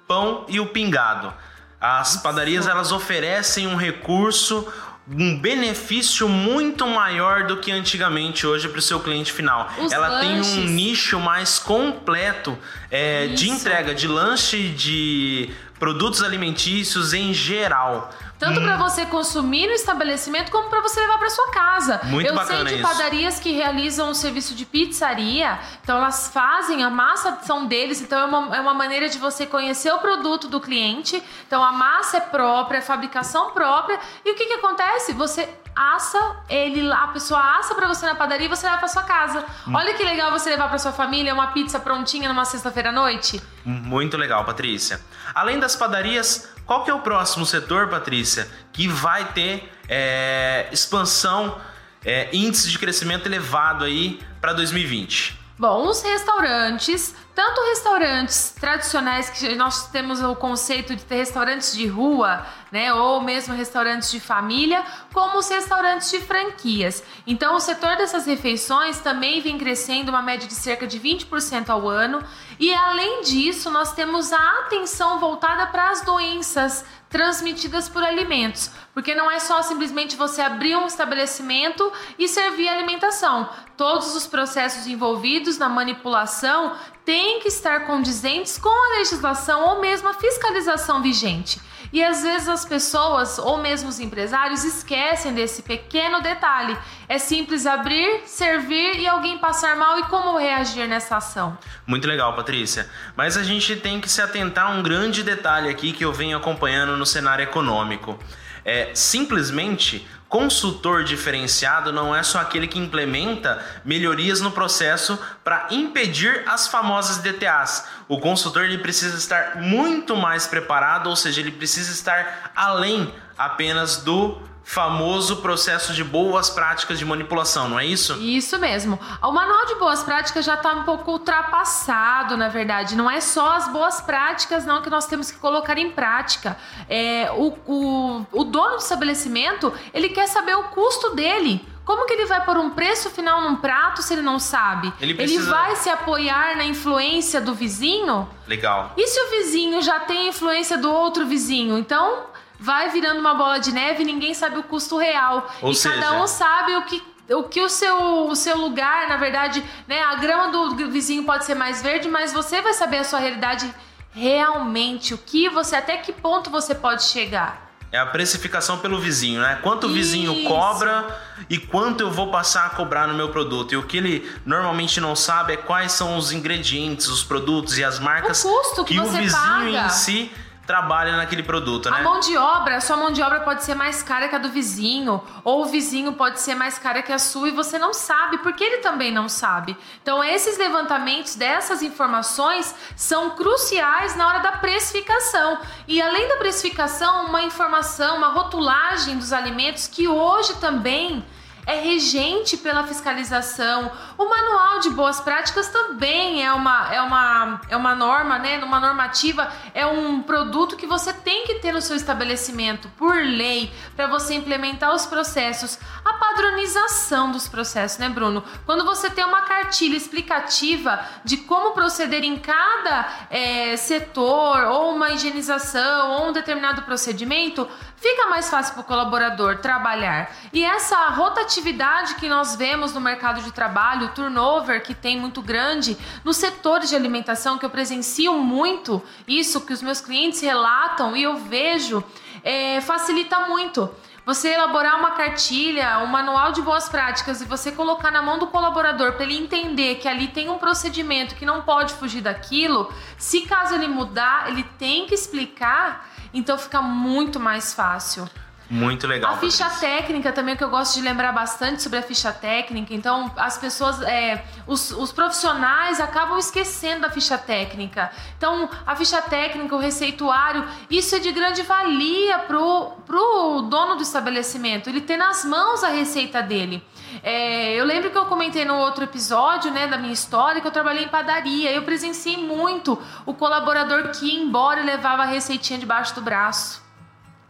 pão 0.07 0.45
e 0.47 0.59
o 0.59 0.67
pingado. 0.67 1.33
As 1.79 2.17
padarias 2.17 2.67
elas 2.67 2.91
oferecem 2.91 3.67
um 3.67 3.75
recurso, 3.75 4.67
um 5.07 5.37
benefício 5.37 6.27
muito 6.27 6.87
maior 6.87 7.45
do 7.45 7.57
que 7.57 7.71
antigamente 7.71 8.47
hoje 8.47 8.67
para 8.67 8.79
o 8.79 8.81
seu 8.81 8.99
cliente 8.99 9.31
final. 9.31 9.69
Os 9.77 9.91
Ela 9.91 10.07
lanches. 10.07 10.47
tem 10.47 10.59
um 10.59 10.65
nicho 10.67 11.19
mais 11.19 11.59
completo 11.59 12.57
é, 12.89 13.27
de 13.27 13.49
entrega 13.49 13.93
de 13.93 14.07
lanche, 14.07 14.69
de 14.69 15.51
produtos 15.77 16.23
alimentícios 16.23 17.13
em 17.13 17.33
geral. 17.33 18.11
Tanto 18.45 18.59
hum. 18.59 18.63
para 18.63 18.77
você 18.77 19.07
consumir 19.07 19.65
no 19.65 19.73
estabelecimento 19.73 20.51
como 20.51 20.69
para 20.69 20.79
você 20.79 20.99
levar 20.99 21.17
para 21.17 21.31
sua 21.31 21.49
casa. 21.49 21.99
Muito 22.03 22.27
Eu 22.27 22.45
sei 22.45 22.63
de 22.63 22.73
isso. 22.75 22.83
padarias 22.83 23.39
que 23.39 23.51
realizam 23.51 24.11
um 24.11 24.13
serviço 24.13 24.53
de 24.53 24.65
pizzaria, 24.67 25.57
então 25.81 25.97
elas 25.97 26.29
fazem 26.31 26.83
a 26.83 26.89
massa 26.91 27.39
são 27.41 27.65
deles, 27.65 28.01
então 28.01 28.19
é 28.19 28.25
uma, 28.25 28.55
é 28.57 28.61
uma 28.61 28.73
maneira 28.75 29.09
de 29.09 29.17
você 29.17 29.47
conhecer 29.47 29.91
o 29.91 29.97
produto 29.97 30.47
do 30.47 30.61
cliente. 30.61 31.21
Então 31.47 31.63
a 31.63 31.71
massa 31.71 32.17
é 32.17 32.21
própria, 32.21 32.79
a 32.79 32.83
fabricação 32.83 33.49
própria. 33.49 33.99
E 34.23 34.31
o 34.31 34.35
que 34.35 34.45
que 34.45 34.53
acontece? 34.53 35.13
Você 35.13 35.49
assa 35.75 36.37
ele 36.47 36.81
lá, 36.83 37.03
a 37.03 37.07
pessoa 37.07 37.57
assa 37.57 37.73
para 37.73 37.87
você 37.87 38.05
na 38.05 38.15
padaria 38.15 38.45
e 38.45 38.49
você 38.49 38.65
leva 38.65 38.77
para 38.77 38.87
sua 38.87 39.03
casa. 39.03 39.43
Hum. 39.67 39.73
Olha 39.75 39.93
que 39.95 40.03
legal 40.03 40.31
você 40.31 40.51
levar 40.51 40.69
para 40.69 40.77
sua 40.77 40.91
família 40.93 41.33
uma 41.33 41.47
pizza 41.47 41.79
prontinha 41.79 42.29
numa 42.29 42.45
sexta-feira 42.45 42.89
à 42.89 42.91
noite. 42.91 43.41
Muito 43.65 44.15
legal, 44.15 44.45
Patrícia. 44.45 45.01
Além 45.33 45.59
das 45.59 45.75
padarias, 45.75 46.54
qual 46.65 46.83
que 46.83 46.89
é 46.89 46.93
o 46.93 46.99
próximo 46.99 47.45
setor, 47.45 47.87
Patrícia, 47.89 48.49
que 48.73 48.87
vai 48.87 49.31
ter 49.33 49.71
é, 49.87 50.67
expansão, 50.71 51.59
é, 52.03 52.29
índice 52.35 52.69
de 52.69 52.79
crescimento 52.79 53.27
elevado 53.27 53.85
aí 53.85 54.19
para 54.41 54.53
2020? 54.53 55.44
Bom, 55.57 55.87
os 55.87 56.01
restaurantes, 56.01 57.15
tanto 57.33 57.61
restaurantes 57.69 58.53
tradicionais, 58.59 59.29
que 59.29 59.55
nós 59.55 59.87
temos 59.87 60.21
o 60.21 60.35
conceito 60.35 60.93
de 60.93 61.05
ter 61.05 61.15
restaurantes 61.15 61.73
de 61.73 61.87
rua, 61.87 62.45
né, 62.69 62.93
ou 62.93 63.21
mesmo 63.21 63.55
restaurantes 63.55 64.11
de 64.11 64.19
família, 64.19 64.83
como 65.13 65.37
os 65.37 65.47
restaurantes 65.47 66.11
de 66.11 66.19
franquias. 66.19 67.01
Então, 67.25 67.55
o 67.55 67.61
setor 67.61 67.95
dessas 67.95 68.25
refeições 68.25 68.99
também 68.99 69.39
vem 69.39 69.57
crescendo 69.57 70.09
uma 70.09 70.21
média 70.21 70.45
de 70.45 70.53
cerca 70.53 70.85
de 70.85 70.99
20% 70.99 71.69
ao 71.69 71.87
ano, 71.87 72.21
e 72.59 72.73
além 72.73 73.21
disso, 73.21 73.71
nós 73.71 73.93
temos 73.93 74.33
a 74.33 74.59
atenção 74.59 75.19
voltada 75.19 75.67
para 75.67 75.89
as 75.89 76.01
doenças 76.01 76.83
transmitidas 77.15 77.87
por 77.87 78.03
alimentos, 78.03 78.69
porque 78.93 79.15
não 79.15 79.31
é 79.31 79.39
só 79.39 79.61
simplesmente 79.61 80.17
você 80.17 80.41
abrir 80.41 80.75
um 80.75 80.85
estabelecimento 80.85 81.89
e 82.19 82.27
servir 82.27 82.67
alimentação. 82.67 83.49
Todos 83.77 84.13
os 84.17 84.27
processos 84.27 84.85
envolvidos 84.85 85.57
na 85.57 85.69
manipulação 85.69 86.75
têm 87.05 87.39
que 87.39 87.47
estar 87.47 87.87
condizentes 87.87 88.57
com 88.57 88.67
a 88.67 88.97
legislação 88.97 89.63
ou 89.63 89.79
mesmo 89.79 90.09
a 90.09 90.13
fiscalização 90.13 91.01
vigente. 91.01 91.61
E 91.95 92.03
às 92.03 92.23
vezes 92.23 92.49
as 92.49 92.65
pessoas 92.65 93.39
ou 93.39 93.57
mesmo 93.57 93.87
os 93.87 94.01
empresários 94.01 94.65
esquecem 94.65 95.33
desse 95.33 95.61
pequeno 95.61 96.21
detalhe. 96.21 96.77
É 97.07 97.17
simples 97.17 97.65
abrir, 97.65 98.23
servir 98.25 98.99
e 98.99 99.07
alguém 99.07 99.37
passar 99.37 99.77
mal 99.77 99.97
e 99.99 100.03
como 100.03 100.37
reagir 100.37 100.89
nessa 100.89 101.15
ação. 101.15 101.57
Muito 101.87 102.05
legal, 102.05 102.35
Patrícia. 102.35 102.89
Mas 103.15 103.37
a 103.37 103.43
gente 103.43 103.77
tem 103.77 104.01
que 104.01 104.09
se 104.09 104.21
atentar 104.21 104.65
a 104.65 104.69
um 104.71 104.83
grande 104.83 105.23
detalhe 105.23 105.69
aqui 105.69 105.93
que 105.93 106.03
eu 106.03 106.11
venho 106.11 106.35
acompanhando 106.35 106.97
no 106.97 107.05
cenário 107.05 107.43
econômico. 107.43 108.19
É 108.65 108.91
simplesmente 108.93 110.05
Consultor 110.35 111.05
diferenciado 111.05 111.93
não 111.93 112.13
é 112.13 112.21
só 112.21 112.39
aquele 112.39 112.67
que 112.67 112.77
implementa 112.77 113.63
melhorias 113.85 114.41
no 114.41 114.51
processo 114.51 115.17
para 115.45 115.67
impedir 115.71 116.43
as 116.45 116.67
famosas 116.67 117.19
DTAs. 117.19 117.87
O 118.09 118.19
consultor 118.19 118.65
ele 118.65 118.79
precisa 118.79 119.17
estar 119.17 119.61
muito 119.61 120.13
mais 120.13 120.45
preparado, 120.45 121.09
ou 121.09 121.15
seja, 121.15 121.39
ele 121.39 121.53
precisa 121.53 121.89
estar 121.89 122.51
além 122.53 123.13
apenas 123.37 123.95
do 123.95 124.37
famoso 124.65 125.37
processo 125.37 125.93
de 125.93 126.03
boas 126.03 126.49
práticas 126.49 126.97
de 126.97 127.05
manipulação, 127.05 127.69
não 127.69 127.79
é 127.79 127.85
isso? 127.85 128.13
Isso 128.19 128.57
mesmo. 128.57 128.99
O 129.21 129.31
manual 129.31 129.67
de 129.67 129.75
boas 129.75 130.01
práticas 130.01 130.43
já 130.43 130.55
está 130.55 130.73
um 130.73 130.83
pouco 130.83 131.11
ultrapassado, 131.11 132.35
na 132.35 132.49
verdade. 132.49 132.95
Não 132.95 133.09
é 133.09 133.21
só 133.21 133.51
as 133.51 133.67
boas 133.67 134.01
práticas, 134.01 134.65
não, 134.65 134.81
que 134.81 134.89
nós 134.89 135.05
temos 135.05 135.29
que 135.29 135.37
colocar 135.37 135.77
em 135.77 135.91
prática. 135.91 136.57
É, 136.89 137.29
o, 137.31 137.55
o, 137.67 138.25
o 138.31 138.43
dono 138.43 138.71
do 138.71 138.81
estabelecimento, 138.81 139.71
ele 139.93 140.09
quer 140.09 140.27
saber 140.27 140.55
o 140.55 140.63
custo 140.63 141.11
dele. 141.15 141.63
Como 141.85 142.07
que 142.07 142.13
ele 142.13 142.25
vai 142.25 142.43
pôr 142.43 142.57
um 142.57 142.71
preço 142.71 143.11
final 143.11 143.41
num 143.41 143.57
prato 143.57 144.01
se 144.01 144.15
ele 144.15 144.23
não 144.23 144.39
sabe? 144.39 144.91
Ele, 144.99 145.13
precisa... 145.13 145.41
ele 145.41 145.49
vai 145.51 145.75
se 145.75 145.87
apoiar 145.87 146.57
na 146.57 146.65
influência 146.65 147.39
do 147.39 147.53
vizinho? 147.53 148.27
Legal. 148.47 148.93
E 148.97 149.07
se 149.07 149.21
o 149.21 149.29
vizinho 149.29 149.79
já 149.83 149.99
tem 149.99 150.29
influência 150.29 150.75
do 150.79 150.91
outro 150.91 151.27
vizinho? 151.27 151.77
Então, 151.77 152.23
vai 152.59 152.89
virando 152.89 153.19
uma 153.19 153.33
bola 153.33 153.59
de 153.59 153.71
neve 153.71 154.03
e 154.03 154.05
ninguém 154.05 154.33
sabe 154.33 154.57
o 154.57 154.63
custo 154.63 154.97
real. 154.97 155.49
Ou 155.61 155.71
e 155.71 155.75
seja... 155.75 155.95
cada 155.95 156.21
um 156.21 156.27
sabe 156.27 156.75
o 156.75 156.83
que 156.83 157.15
o 157.27 157.43
que 157.43 157.59
o 157.59 157.69
seu, 157.69 158.27
o 158.27 158.35
seu 158.35 158.55
lugar, 158.55 159.07
na 159.09 159.17
verdade, 159.17 159.63
né, 159.87 159.99
a 159.99 160.15
grama 160.15 160.49
do 160.51 160.91
vizinho 160.91 161.23
pode 161.23 161.43
ser 161.43 161.55
mais 161.55 161.81
verde, 161.81 162.07
mas 162.07 162.31
você 162.31 162.61
vai 162.61 162.71
saber 162.73 162.97
a 162.97 163.03
sua 163.03 163.17
realidade 163.17 163.73
realmente, 164.11 165.13
o 165.13 165.17
que 165.17 165.49
você, 165.49 165.75
até 165.75 165.97
que 165.97 166.13
ponto 166.13 166.49
você 166.49 166.75
pode 166.75 167.03
chegar. 167.03 167.65
É 167.91 167.97
a 167.97 168.05
precificação 168.05 168.79
pelo 168.79 168.99
vizinho, 168.99 169.41
né? 169.41 169.59
Quanto 169.61 169.87
o 169.87 169.89
vizinho 169.89 170.43
cobra 170.43 171.17
e 171.49 171.57
quanto 171.57 172.01
eu 172.01 172.11
vou 172.11 172.29
passar 172.29 172.65
a 172.65 172.69
cobrar 172.71 173.07
no 173.07 173.13
meu 173.13 173.29
produto. 173.29 173.71
E 173.71 173.77
o 173.77 173.83
que 173.83 173.97
ele 173.97 174.31
normalmente 174.45 174.99
não 174.99 175.15
sabe 175.15 175.53
é 175.53 175.57
quais 175.57 175.93
são 175.93 176.17
os 176.17 176.31
ingredientes, 176.31 177.07
os 177.07 177.23
produtos 177.23 177.77
e 177.77 177.83
as 177.85 177.97
marcas 177.97 178.43
o 178.43 178.49
custo 178.49 178.83
que, 178.83 178.95
que 178.95 178.99
o 178.99 179.05
você 179.05 179.19
vizinho 179.19 179.31
paga. 179.31 179.85
em 179.85 179.89
si 179.89 180.31
trabalha 180.65 181.15
naquele 181.15 181.43
produto, 181.43 181.89
né? 181.89 181.99
A 181.99 182.03
mão 182.03 182.19
de 182.19 182.35
obra, 182.35 182.77
a 182.77 182.81
sua 182.81 182.97
mão 182.97 183.11
de 183.11 183.21
obra 183.21 183.41
pode 183.41 183.63
ser 183.63 183.75
mais 183.75 184.01
cara 184.01 184.27
que 184.27 184.35
a 184.35 184.39
do 184.39 184.49
vizinho, 184.49 185.21
ou 185.43 185.61
o 185.61 185.65
vizinho 185.65 186.13
pode 186.13 186.39
ser 186.41 186.55
mais 186.55 186.79
cara 186.79 187.01
que 187.01 187.13
a 187.13 187.19
sua 187.19 187.49
e 187.49 187.51
você 187.51 187.77
não 187.77 187.93
sabe, 187.93 188.39
porque 188.39 188.63
ele 188.63 188.77
também 188.77 189.11
não 189.11 189.29
sabe. 189.29 189.77
Então, 190.01 190.23
esses 190.23 190.57
levantamentos 190.57 191.35
dessas 191.35 191.81
informações 191.81 192.73
são 192.95 193.31
cruciais 193.31 194.15
na 194.15 194.27
hora 194.27 194.39
da 194.39 194.53
precificação. 194.53 195.59
E 195.87 196.01
além 196.01 196.27
da 196.27 196.37
precificação, 196.37 197.25
uma 197.25 197.43
informação, 197.43 198.17
uma 198.17 198.29
rotulagem 198.29 199.17
dos 199.17 199.31
alimentos 199.31 199.87
que 199.87 200.07
hoje 200.07 200.55
também 200.55 201.23
é 201.65 201.79
regente 201.79 202.57
pela 202.57 202.85
fiscalização. 202.85 203.91
O 204.17 204.25
manual 204.25 204.79
de 204.79 204.89
boas 204.91 205.19
práticas 205.19 205.67
também 205.69 206.43
é 206.45 206.51
uma, 206.51 206.93
é 206.93 207.01
uma, 207.01 207.61
é 207.69 207.77
uma 207.77 207.95
norma, 207.95 208.37
né? 208.37 208.63
Uma 208.63 208.79
normativa, 208.79 209.51
é 209.73 209.85
um 209.85 210.21
produto 210.21 210.75
que 210.75 210.85
você 210.85 211.11
tem 211.11 211.45
que 211.45 211.55
ter 211.55 211.71
no 211.71 211.81
seu 211.81 211.95
estabelecimento, 211.95 212.89
por 212.97 213.15
lei, 213.15 213.73
para 213.95 214.07
você 214.07 214.35
implementar 214.35 214.93
os 214.93 215.05
processos. 215.05 215.79
A 216.03 216.14
padronização 216.35 217.31
dos 217.31 217.47
processos, 217.47 217.97
né, 217.97 218.09
Bruno? 218.09 218.43
Quando 218.65 218.83
você 218.83 219.09
tem 219.09 219.23
uma 219.23 219.43
cartilha 219.43 219.95
explicativa 219.95 220.99
de 221.23 221.37
como 221.37 221.71
proceder 221.71 222.23
em 222.23 222.35
cada 222.37 223.07
é, 223.29 223.77
setor, 223.77 224.65
ou 224.65 224.93
uma 224.93 225.11
higienização, 225.11 226.11
ou 226.11 226.29
um 226.29 226.33
determinado 226.33 226.81
procedimento, 226.81 227.67
fica 227.95 228.27
mais 228.27 228.49
fácil 228.49 228.73
para 228.73 228.81
o 228.81 228.83
colaborador 228.83 229.57
trabalhar. 229.59 230.29
E 230.51 230.63
essa 230.63 231.07
rotatividade 231.07 232.15
que 232.15 232.27
nós 232.27 232.55
vemos 232.55 232.93
no 232.93 232.99
mercado 232.99 233.41
de 233.41 233.51
trabalho, 233.51 234.07
o 234.07 234.09
turnover 234.09 234.83
que 234.83 234.93
tem 234.93 235.17
muito 235.17 235.41
grande 235.41 235.97
nos 236.23 236.35
setores 236.35 236.89
de 236.89 236.95
alimentação, 236.95 237.57
que 237.57 237.65
eu 237.65 237.69
presencio 237.69 238.33
muito, 238.33 239.01
isso 239.27 239.61
que 239.61 239.71
os 239.71 239.81
meus 239.81 240.01
clientes 240.01 240.41
relatam 240.41 241.15
e 241.15 241.23
eu 241.23 241.37
vejo, 241.37 242.03
é, 242.43 242.81
facilita 242.81 243.39
muito. 243.47 243.89
Você 244.25 244.49
elaborar 244.49 244.97
uma 244.97 245.11
cartilha, 245.11 245.99
um 245.99 246.07
manual 246.07 246.51
de 246.51 246.61
boas 246.61 246.89
práticas 246.89 247.41
e 247.41 247.45
você 247.45 247.71
colocar 247.71 248.09
na 248.09 248.23
mão 248.23 248.39
do 248.39 248.47
colaborador 248.47 249.13
para 249.13 249.23
ele 249.23 249.37
entender 249.37 249.95
que 249.95 250.07
ali 250.07 250.27
tem 250.27 250.49
um 250.49 250.57
procedimento 250.57 251.35
que 251.35 251.45
não 251.45 251.61
pode 251.61 251.93
fugir 251.93 252.21
daquilo, 252.21 252.91
se 253.17 253.41
caso 253.41 253.75
ele 253.75 253.87
mudar, 253.87 254.49
ele 254.49 254.63
tem 254.79 255.05
que 255.05 255.13
explicar 255.13 256.09
então 256.35 256.57
fica 256.57 256.81
muito 256.81 257.39
mais 257.39 257.73
fácil. 257.73 258.29
Muito 258.69 259.05
legal. 259.05 259.33
A 259.33 259.37
ficha 259.37 259.69
técnica 259.69 260.31
também, 260.31 260.55
que 260.55 260.63
eu 260.63 260.69
gosto 260.69 260.95
de 260.95 261.01
lembrar 261.01 261.31
bastante 261.31 261.81
sobre 261.83 261.99
a 261.99 262.01
ficha 262.01 262.31
técnica. 262.31 262.93
Então, 262.93 263.31
as 263.37 263.57
pessoas, 263.57 264.01
é, 264.01 264.43
os, 264.65 264.91
os, 264.91 265.11
profissionais 265.11 265.99
acabam 265.99 266.37
esquecendo 266.37 267.01
da 267.01 267.09
ficha 267.09 267.37
técnica. 267.37 268.11
Então, 268.37 268.67
a 268.85 268.95
ficha 268.95 269.21
técnica, 269.21 269.75
o 269.75 269.79
receituário, 269.79 270.67
isso 270.89 271.15
é 271.15 271.19
de 271.19 271.31
grande 271.31 271.61
valia 271.61 272.39
pro, 272.39 272.91
pro 273.05 273.61
dono 273.69 273.95
do 273.95 274.01
estabelecimento. 274.01 274.89
Ele 274.89 275.01
ter 275.01 275.17
nas 275.17 275.45
mãos 275.45 275.83
a 275.83 275.89
receita 275.89 276.41
dele. 276.41 276.83
É, 277.21 277.73
eu 277.73 277.85
lembro 277.85 278.09
que 278.09 278.17
eu 278.17 278.25
comentei 278.25 278.65
no 278.65 278.77
outro 278.77 279.03
episódio, 279.03 279.71
né, 279.71 279.87
da 279.87 279.97
minha 279.97 280.13
história, 280.13 280.59
que 280.59 280.67
eu 280.67 280.71
trabalhei 280.71 281.05
em 281.05 281.09
padaria. 281.09 281.71
Eu 281.71 281.83
presenciei 281.83 282.37
muito 282.37 282.99
o 283.25 283.33
colaborador 283.33 284.09
que 284.09 284.25
ia 284.25 284.41
embora 284.41 284.81
e 284.81 284.85
levava 284.85 285.21
a 285.21 285.25
receitinha 285.25 285.77
debaixo 285.77 286.15
do 286.15 286.21
braço. 286.21 286.84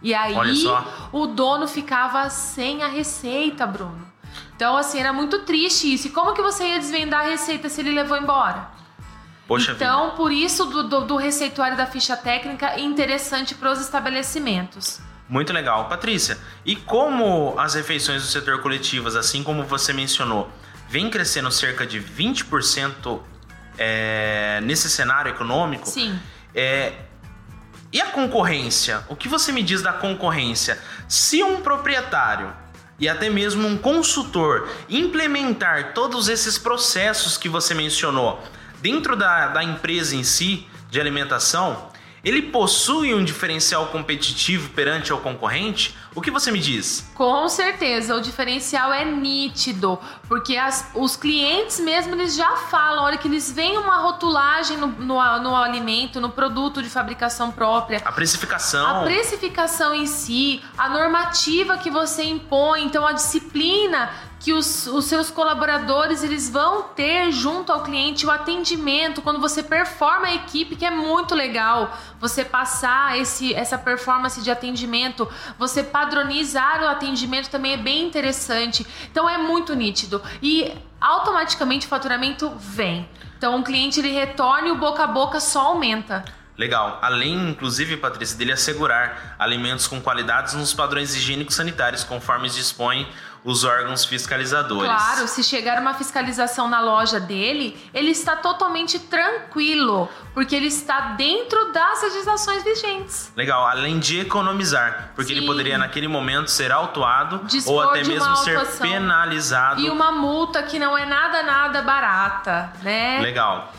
E 0.01 0.13
aí 0.13 0.35
o 1.11 1.27
dono 1.27 1.67
ficava 1.67 2.29
sem 2.29 2.83
a 2.83 2.87
receita, 2.87 3.65
Bruno. 3.65 4.05
Então, 4.55 4.77
assim, 4.77 4.99
era 4.99 5.11
muito 5.11 5.39
triste 5.39 5.93
isso. 5.93 6.07
E 6.07 6.09
como 6.11 6.33
que 6.33 6.41
você 6.41 6.67
ia 6.69 6.79
desvendar 6.79 7.21
a 7.21 7.29
receita 7.29 7.67
se 7.69 7.81
ele 7.81 7.91
levou 7.91 8.17
embora? 8.17 8.69
Poxa 9.47 9.73
então, 9.73 10.05
vida. 10.05 10.15
por 10.15 10.31
isso 10.31 10.65
do, 10.65 10.83
do, 10.87 11.01
do 11.01 11.15
receituário 11.17 11.77
da 11.77 11.85
ficha 11.85 12.17
técnica 12.17 12.79
interessante 12.79 13.53
para 13.53 13.71
os 13.71 13.79
estabelecimentos. 13.79 14.99
Muito 15.27 15.51
legal. 15.53 15.87
Patrícia, 15.87 16.37
e 16.63 16.75
como 16.75 17.53
as 17.57 17.73
refeições 17.73 18.21
do 18.21 18.27
setor 18.27 18.61
coletivas, 18.61 19.15
assim 19.15 19.43
como 19.43 19.63
você 19.63 19.91
mencionou, 19.91 20.49
vem 20.87 21.09
crescendo 21.09 21.51
cerca 21.51 21.85
de 21.85 21.99
20% 21.99 23.19
é, 23.77 24.61
nesse 24.63 24.89
cenário 24.89 25.29
econômico? 25.29 25.87
Sim. 25.87 26.19
É, 26.53 26.93
e 27.95 28.01
a 28.01 28.07
concorrência? 28.07 29.05
O 29.07 29.15
que 29.15 29.29
você 29.29 29.53
me 29.53 29.63
diz 29.63 29.81
da 29.81 29.93
concorrência? 29.93 30.77
Se 31.07 31.41
um 31.41 31.61
proprietário 31.61 32.53
e 32.99 33.07
até 33.07 33.29
mesmo 33.29 33.65
um 33.65 33.77
consultor 33.77 34.67
implementar 34.89 35.93
todos 35.93 36.27
esses 36.27 36.57
processos 36.57 37.37
que 37.37 37.47
você 37.47 37.73
mencionou 37.73 38.43
dentro 38.81 39.15
da, 39.15 39.47
da 39.47 39.63
empresa 39.63 40.13
em 40.13 40.25
si 40.25 40.67
de 40.91 40.99
alimentação, 40.99 41.89
ele 42.25 42.41
possui 42.41 43.13
um 43.13 43.23
diferencial 43.23 43.85
competitivo 43.87 44.69
perante 44.69 45.11
ao 45.11 45.19
concorrente? 45.19 45.95
O 46.15 46.21
que 46.21 46.31
você 46.31 46.51
me 46.51 46.59
diz? 46.59 47.07
Com 47.13 47.47
certeza, 47.47 48.15
o 48.15 48.21
diferencial 48.21 48.91
é 48.91 49.05
nítido, 49.05 49.99
porque 50.27 50.57
as, 50.57 50.89
os 50.95 51.15
clientes 51.15 51.79
mesmo 51.79 52.15
eles 52.15 52.35
já 52.35 52.55
falam, 52.55 53.01
a 53.01 53.03
hora 53.03 53.17
que 53.17 53.27
eles 53.27 53.51
veem 53.51 53.77
uma 53.77 53.97
rotulagem 53.97 54.75
no, 54.75 54.87
no, 54.87 55.39
no 55.39 55.55
alimento, 55.55 56.19
no 56.19 56.31
produto 56.31 56.81
de 56.81 56.89
fabricação 56.89 57.51
própria. 57.51 58.01
A 58.03 58.11
precificação. 58.11 59.01
A 59.01 59.03
precificação 59.03 59.93
em 59.93 60.07
si, 60.07 60.63
a 60.75 60.89
normativa 60.89 61.77
que 61.77 61.91
você 61.91 62.23
impõe, 62.23 62.85
então 62.85 63.05
a 63.05 63.11
disciplina 63.11 64.09
que 64.45 64.53
os, 64.53 64.85
os, 64.85 65.05
seus 65.05 65.31
colaboradores 65.31 66.21
eles 66.21 66.47
vão 66.47 66.83
ter 66.83 67.31
junto 67.31 67.71
ao 67.71 67.81
cliente 67.81 68.27
o 68.27 68.29
atendimento 68.29 69.19
quando 69.23 69.39
você 69.39 69.63
performa 69.63 70.27
a 70.27 70.35
equipe 70.35 70.75
que 70.75 70.85
é 70.85 70.91
muito 70.91 71.33
legal 71.33 71.97
você 72.19 72.45
passar 72.45 73.17
esse, 73.17 73.55
essa 73.55 73.75
performance 73.75 74.39
de 74.43 74.51
atendimento. 74.51 75.27
Você 75.57 75.81
padronizar 75.81 76.83
o 76.83 76.87
atendimento 76.87 77.49
também 77.49 77.73
é 77.73 77.77
bem 77.77 78.05
interessante. 78.05 78.85
Então 79.11 79.27
é 79.27 79.35
muito 79.35 79.73
nítido. 79.73 80.21
E 80.43 80.71
automaticamente 81.01 81.87
o 81.87 81.89
faturamento 81.89 82.53
vem. 82.59 83.09
Então 83.39 83.59
o 83.59 83.63
cliente 83.63 83.99
ele 83.99 84.11
retorna 84.11 84.67
e 84.67 84.71
o 84.71 84.75
boca 84.75 85.05
a 85.05 85.07
boca 85.07 85.39
só 85.39 85.61
aumenta. 85.61 86.23
Legal. 86.55 86.99
Além, 87.01 87.49
inclusive, 87.49 87.97
Patrícia, 87.97 88.37
dele 88.37 88.53
assegurar 88.53 89.35
alimentos 89.39 89.87
com 89.87 89.99
qualidades 89.99 90.53
nos 90.53 90.73
padrões 90.73 91.13
higiênicos 91.13 91.55
sanitários, 91.55 92.03
conforme 92.03 92.47
dispõe 92.47 93.05
os 93.45 93.63
órgãos 93.63 94.03
fiscalizadores. 94.03 94.91
Claro, 94.91 95.27
se 95.27 95.43
chegar 95.43 95.79
uma 95.79 95.93
fiscalização 95.93 96.67
na 96.67 96.81
loja 96.81 97.19
dele, 97.19 97.77
ele 97.93 98.09
está 98.09 98.35
totalmente 98.35 98.97
tranquilo, 98.97 100.09
porque 100.33 100.55
ele 100.55 100.65
está 100.65 101.11
dentro 101.11 101.71
das 101.71 102.01
legislações 102.01 102.63
vigentes. 102.63 103.31
Legal, 103.35 103.67
além 103.67 103.99
de 103.99 104.19
economizar, 104.21 105.11
porque 105.15 105.31
Sim. 105.31 105.37
ele 105.37 105.45
poderia 105.45 105.77
naquele 105.77 106.07
momento 106.07 106.49
ser 106.49 106.71
autuado 106.71 107.45
Dispor 107.45 107.73
ou 107.75 107.81
até 107.81 108.03
mesmo 108.03 108.35
ser 108.37 108.65
penalizado. 108.79 109.79
E 109.79 109.91
uma 109.91 110.11
multa 110.11 110.63
que 110.63 110.79
não 110.79 110.97
é 110.97 111.05
nada, 111.05 111.43
nada 111.43 111.83
barata, 111.83 112.73
né? 112.81 113.19
Legal. 113.21 113.71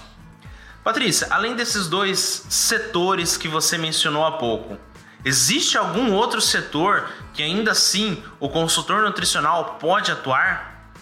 Patrícia, 0.84 1.26
além 1.30 1.56
desses 1.56 1.88
dois 1.88 2.46
setores 2.48 3.36
que 3.36 3.48
você 3.48 3.76
mencionou 3.76 4.24
há 4.24 4.30
pouco, 4.30 4.78
Existe 5.26 5.76
algum 5.76 6.14
outro 6.14 6.40
setor 6.40 7.10
que 7.34 7.42
ainda 7.42 7.72
assim 7.72 8.22
o 8.38 8.48
consultor 8.48 9.02
nutricional 9.02 9.76
pode 9.80 10.12
atuar? 10.12 10.92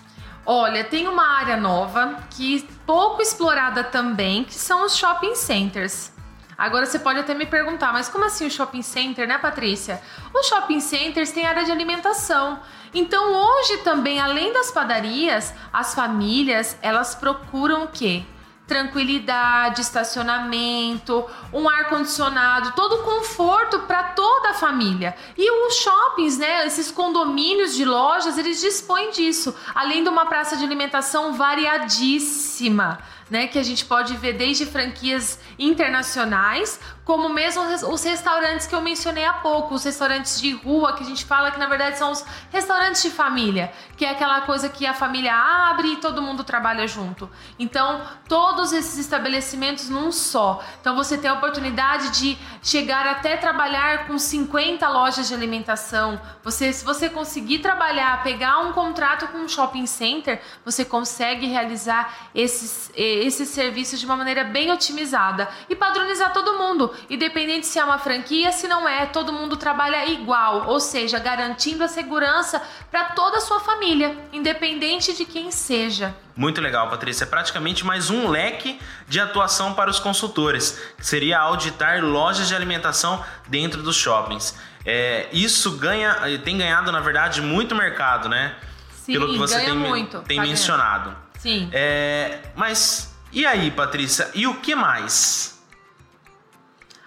Olha, 0.47 0.83
tem 0.83 1.07
uma 1.07 1.27
área 1.37 1.59
nova 1.59 2.21
que 2.31 2.67
pouco 2.87 3.21
explorada 3.21 3.85
também, 3.85 4.43
que 4.45 4.55
são 4.55 4.87
os 4.87 4.97
shopping 4.97 5.35
centers. 5.35 6.11
Agora 6.57 6.87
você 6.87 6.99
pode 6.99 7.19
até 7.19 7.35
me 7.35 7.45
perguntar, 7.45 7.93
mas 7.93 8.09
como 8.09 8.25
assim 8.25 8.47
o 8.47 8.51
shopping 8.51 8.81
center, 8.81 9.29
né, 9.29 9.37
Patrícia? 9.37 10.01
Os 10.33 10.47
shopping 10.47 10.81
centers 10.81 11.31
têm 11.31 11.45
área 11.45 11.67
de 11.67 11.71
alimentação. 11.71 12.61
Então, 12.95 13.31
hoje 13.31 13.77
também, 13.79 14.21
além 14.21 14.55
das 14.55 14.71
padarias, 14.71 15.53
as 15.71 15.95
famílias, 15.95 16.79
elas 16.81 17.15
procuram 17.15 17.85
o 17.85 17.89
quê? 17.89 18.25
Tranquilidade, 18.67 19.83
estacionamento, 19.83 21.29
um 21.53 21.69
ar 21.69 21.89
condicionado, 21.89 22.73
todo 22.73 22.97
o 22.97 23.03
conforto 23.03 23.81
para 23.81 24.05
toda 24.05 24.51
a 24.51 24.55
família. 24.55 25.15
E 25.37 25.67
os 25.67 25.75
shoppings, 25.77 26.39
né, 26.39 26.67
esses 26.67 26.91
condomínios 26.91 27.75
de 27.75 27.85
lojas, 27.85 28.39
eles 28.39 28.61
dispõem 28.61 29.11
disso, 29.11 29.55
além 29.75 30.03
de 30.03 30.09
uma 30.09 30.27
praça 30.27 30.57
de 30.57 30.65
alimentação 30.65 31.35
variadíssima 31.35 32.99
né? 33.31 33.47
Que 33.47 33.59
a 33.59 33.63
gente 33.63 33.85
pode 33.85 34.17
ver 34.17 34.35
desde 34.35 34.67
franquias 34.67 35.39
internacionais, 35.59 36.79
como 37.05 37.29
mesmo 37.29 37.63
os 37.63 38.03
restaurantes 38.03 38.67
que 38.67 38.75
eu 38.75 38.81
mencionei 38.81 39.25
há 39.25 39.35
pouco, 39.35 39.75
os 39.75 39.85
restaurantes 39.85 40.41
de 40.41 40.53
rua, 40.53 40.95
que 40.95 41.03
a 41.03 41.07
gente 41.07 41.25
fala 41.25 41.51
que 41.51 41.59
na 41.59 41.67
verdade 41.67 41.99
são 41.99 42.11
os 42.11 42.25
restaurantes 42.51 43.03
de 43.03 43.11
família, 43.11 43.73
que 43.97 44.05
é 44.05 44.11
aquela 44.11 44.41
coisa 44.43 44.69
que 44.69 44.87
a 44.87 44.95
família 44.95 45.35
abre 45.35 45.93
e 45.93 45.97
todo 45.97 46.23
mundo 46.23 46.43
trabalha 46.45 46.87
junto. 46.89 47.31
Então, 47.59 48.03
todos 48.29 48.73
esses 48.73 48.99
estabelecimentos 48.99 49.89
num 49.89 50.11
só. 50.11 50.65
Então, 50.81 50.97
você 50.97 51.19
tem 51.19 51.31
a 51.31 51.35
oportunidade 51.35 52.11
de 52.19 52.39
chegar 52.63 53.07
até 53.07 53.37
trabalhar 53.37 54.07
com 54.07 54.19
50 54.19 54.89
lojas 54.89 55.29
de 55.29 55.35
alimentação. 55.35 56.21
Você, 56.43 56.73
se 56.73 56.85
você 56.85 57.11
conseguir 57.11 57.59
trabalhar, 57.59 58.23
pegar 58.23 58.61
um 58.61 58.73
contrato 58.73 59.29
com 59.29 59.39
um 59.39 59.49
shopping 59.49 59.87
center, 59.87 60.41
você 60.65 60.85
consegue 60.85 61.47
realizar 61.47 62.31
esses 62.35 62.91
esses 62.97 63.49
serviços 63.49 63.99
de 63.99 64.07
uma 64.07 64.17
maneira 64.17 64.45
bem 64.45 64.71
otimizada 64.71 65.49
e 65.69 65.75
padronizar 65.75 66.33
todo 66.33 66.59
mundo, 66.59 66.94
independente 67.09 67.67
se 67.67 67.79
é 67.79 67.85
uma 67.85 67.99
franquia, 67.99 68.53
se 68.53 68.67
não 68.67 68.89
é, 68.89 69.07
todo 69.07 69.33
mundo 69.33 69.57
trabalha 69.57 70.07
igual, 70.07 70.69
ou 70.69 70.81
seja, 70.81 71.19
garantindo 71.19 71.85
a 71.85 71.89
segurança 71.89 72.63
para 72.91 73.07
toda 73.07 73.39
a 73.39 73.41
sua 73.41 73.61
família, 73.61 74.17
independente 74.33 75.15
de 75.15 75.25
quem 75.25 75.51
seja. 75.51 76.15
Muito 76.37 76.61
legal, 76.61 76.89
Patrícia. 76.89 77.25
É 77.25 77.27
praticamente 77.27 77.85
mais 77.85 78.11
um 78.11 78.29
leque 78.29 78.79
de 79.09 79.21
atuação 79.21 79.75
para 79.75 79.91
os 79.91 80.01
consultores, 80.01 80.79
que 80.97 81.07
seria 81.07 81.39
auditar 81.39 82.05
lojas 82.05 82.49
de 82.49 82.55
alimentação 82.55 83.25
dentro 83.49 83.83
dos 83.83 83.97
shoppings. 83.97 84.55
É, 84.85 85.29
isso 85.33 85.73
ganha, 85.79 86.17
tem 86.45 86.59
ganhado, 86.59 86.91
na 86.93 87.01
verdade, 87.01 87.41
muito 87.41 87.75
mercado, 87.75 88.29
né? 88.29 88.55
Sim, 88.91 89.13
Pelo 89.13 89.29
que 89.33 89.39
você 89.39 89.61
tem, 89.61 89.75
muito, 89.75 90.21
tem 90.21 90.39
tá 90.39 90.43
mencionado. 90.43 91.11
Ganhando. 91.11 91.25
Sim. 91.39 91.69
É, 91.73 92.39
mas 92.55 93.15
e 93.35 93.45
aí, 93.45 93.69
Patrícia? 93.73 94.31
E 94.33 94.47
o 94.47 94.55
que 94.55 94.77
mais? 94.77 95.54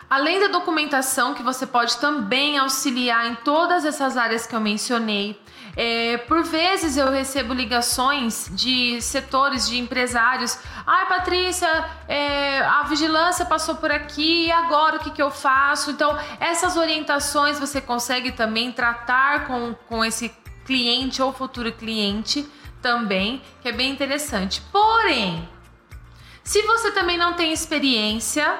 Além 0.09 0.39
da 0.39 0.47
documentação, 0.47 1.33
que 1.33 1.43
você 1.43 1.67
pode 1.67 1.97
também 1.97 2.57
auxiliar 2.57 3.27
em 3.27 3.35
todas 3.35 3.83
essas 3.83 4.15
áreas 4.15 4.47
que 4.47 4.55
eu 4.55 4.61
mencionei, 4.61 5.37
é, 5.75 6.17
por 6.17 6.43
vezes 6.43 6.95
eu 6.95 7.11
recebo 7.11 7.53
ligações 7.53 8.49
de 8.51 9.01
setores, 9.01 9.67
de 9.67 9.77
empresários. 9.77 10.57
Ai, 10.87 11.07
Patrícia, 11.07 11.67
é, 12.07 12.61
a 12.61 12.83
vigilância 12.83 13.45
passou 13.45 13.75
por 13.75 13.91
aqui, 13.91 14.49
agora 14.49 14.95
o 14.95 14.99
que, 14.99 15.11
que 15.11 15.21
eu 15.21 15.29
faço? 15.29 15.91
Então, 15.91 16.17
essas 16.39 16.77
orientações 16.77 17.59
você 17.59 17.81
consegue 17.81 18.31
também 18.31 18.71
tratar 18.71 19.45
com, 19.45 19.75
com 19.87 20.05
esse 20.05 20.33
cliente 20.65 21.21
ou 21.21 21.33
futuro 21.33 21.71
cliente 21.73 22.47
também, 22.81 23.41
que 23.61 23.67
é 23.67 23.71
bem 23.73 23.91
interessante. 23.91 24.61
Porém, 24.71 25.47
se 26.43 26.61
você 26.61 26.91
também 26.91 27.17
não 27.17 27.33
tem 27.33 27.51
experiência, 27.51 28.57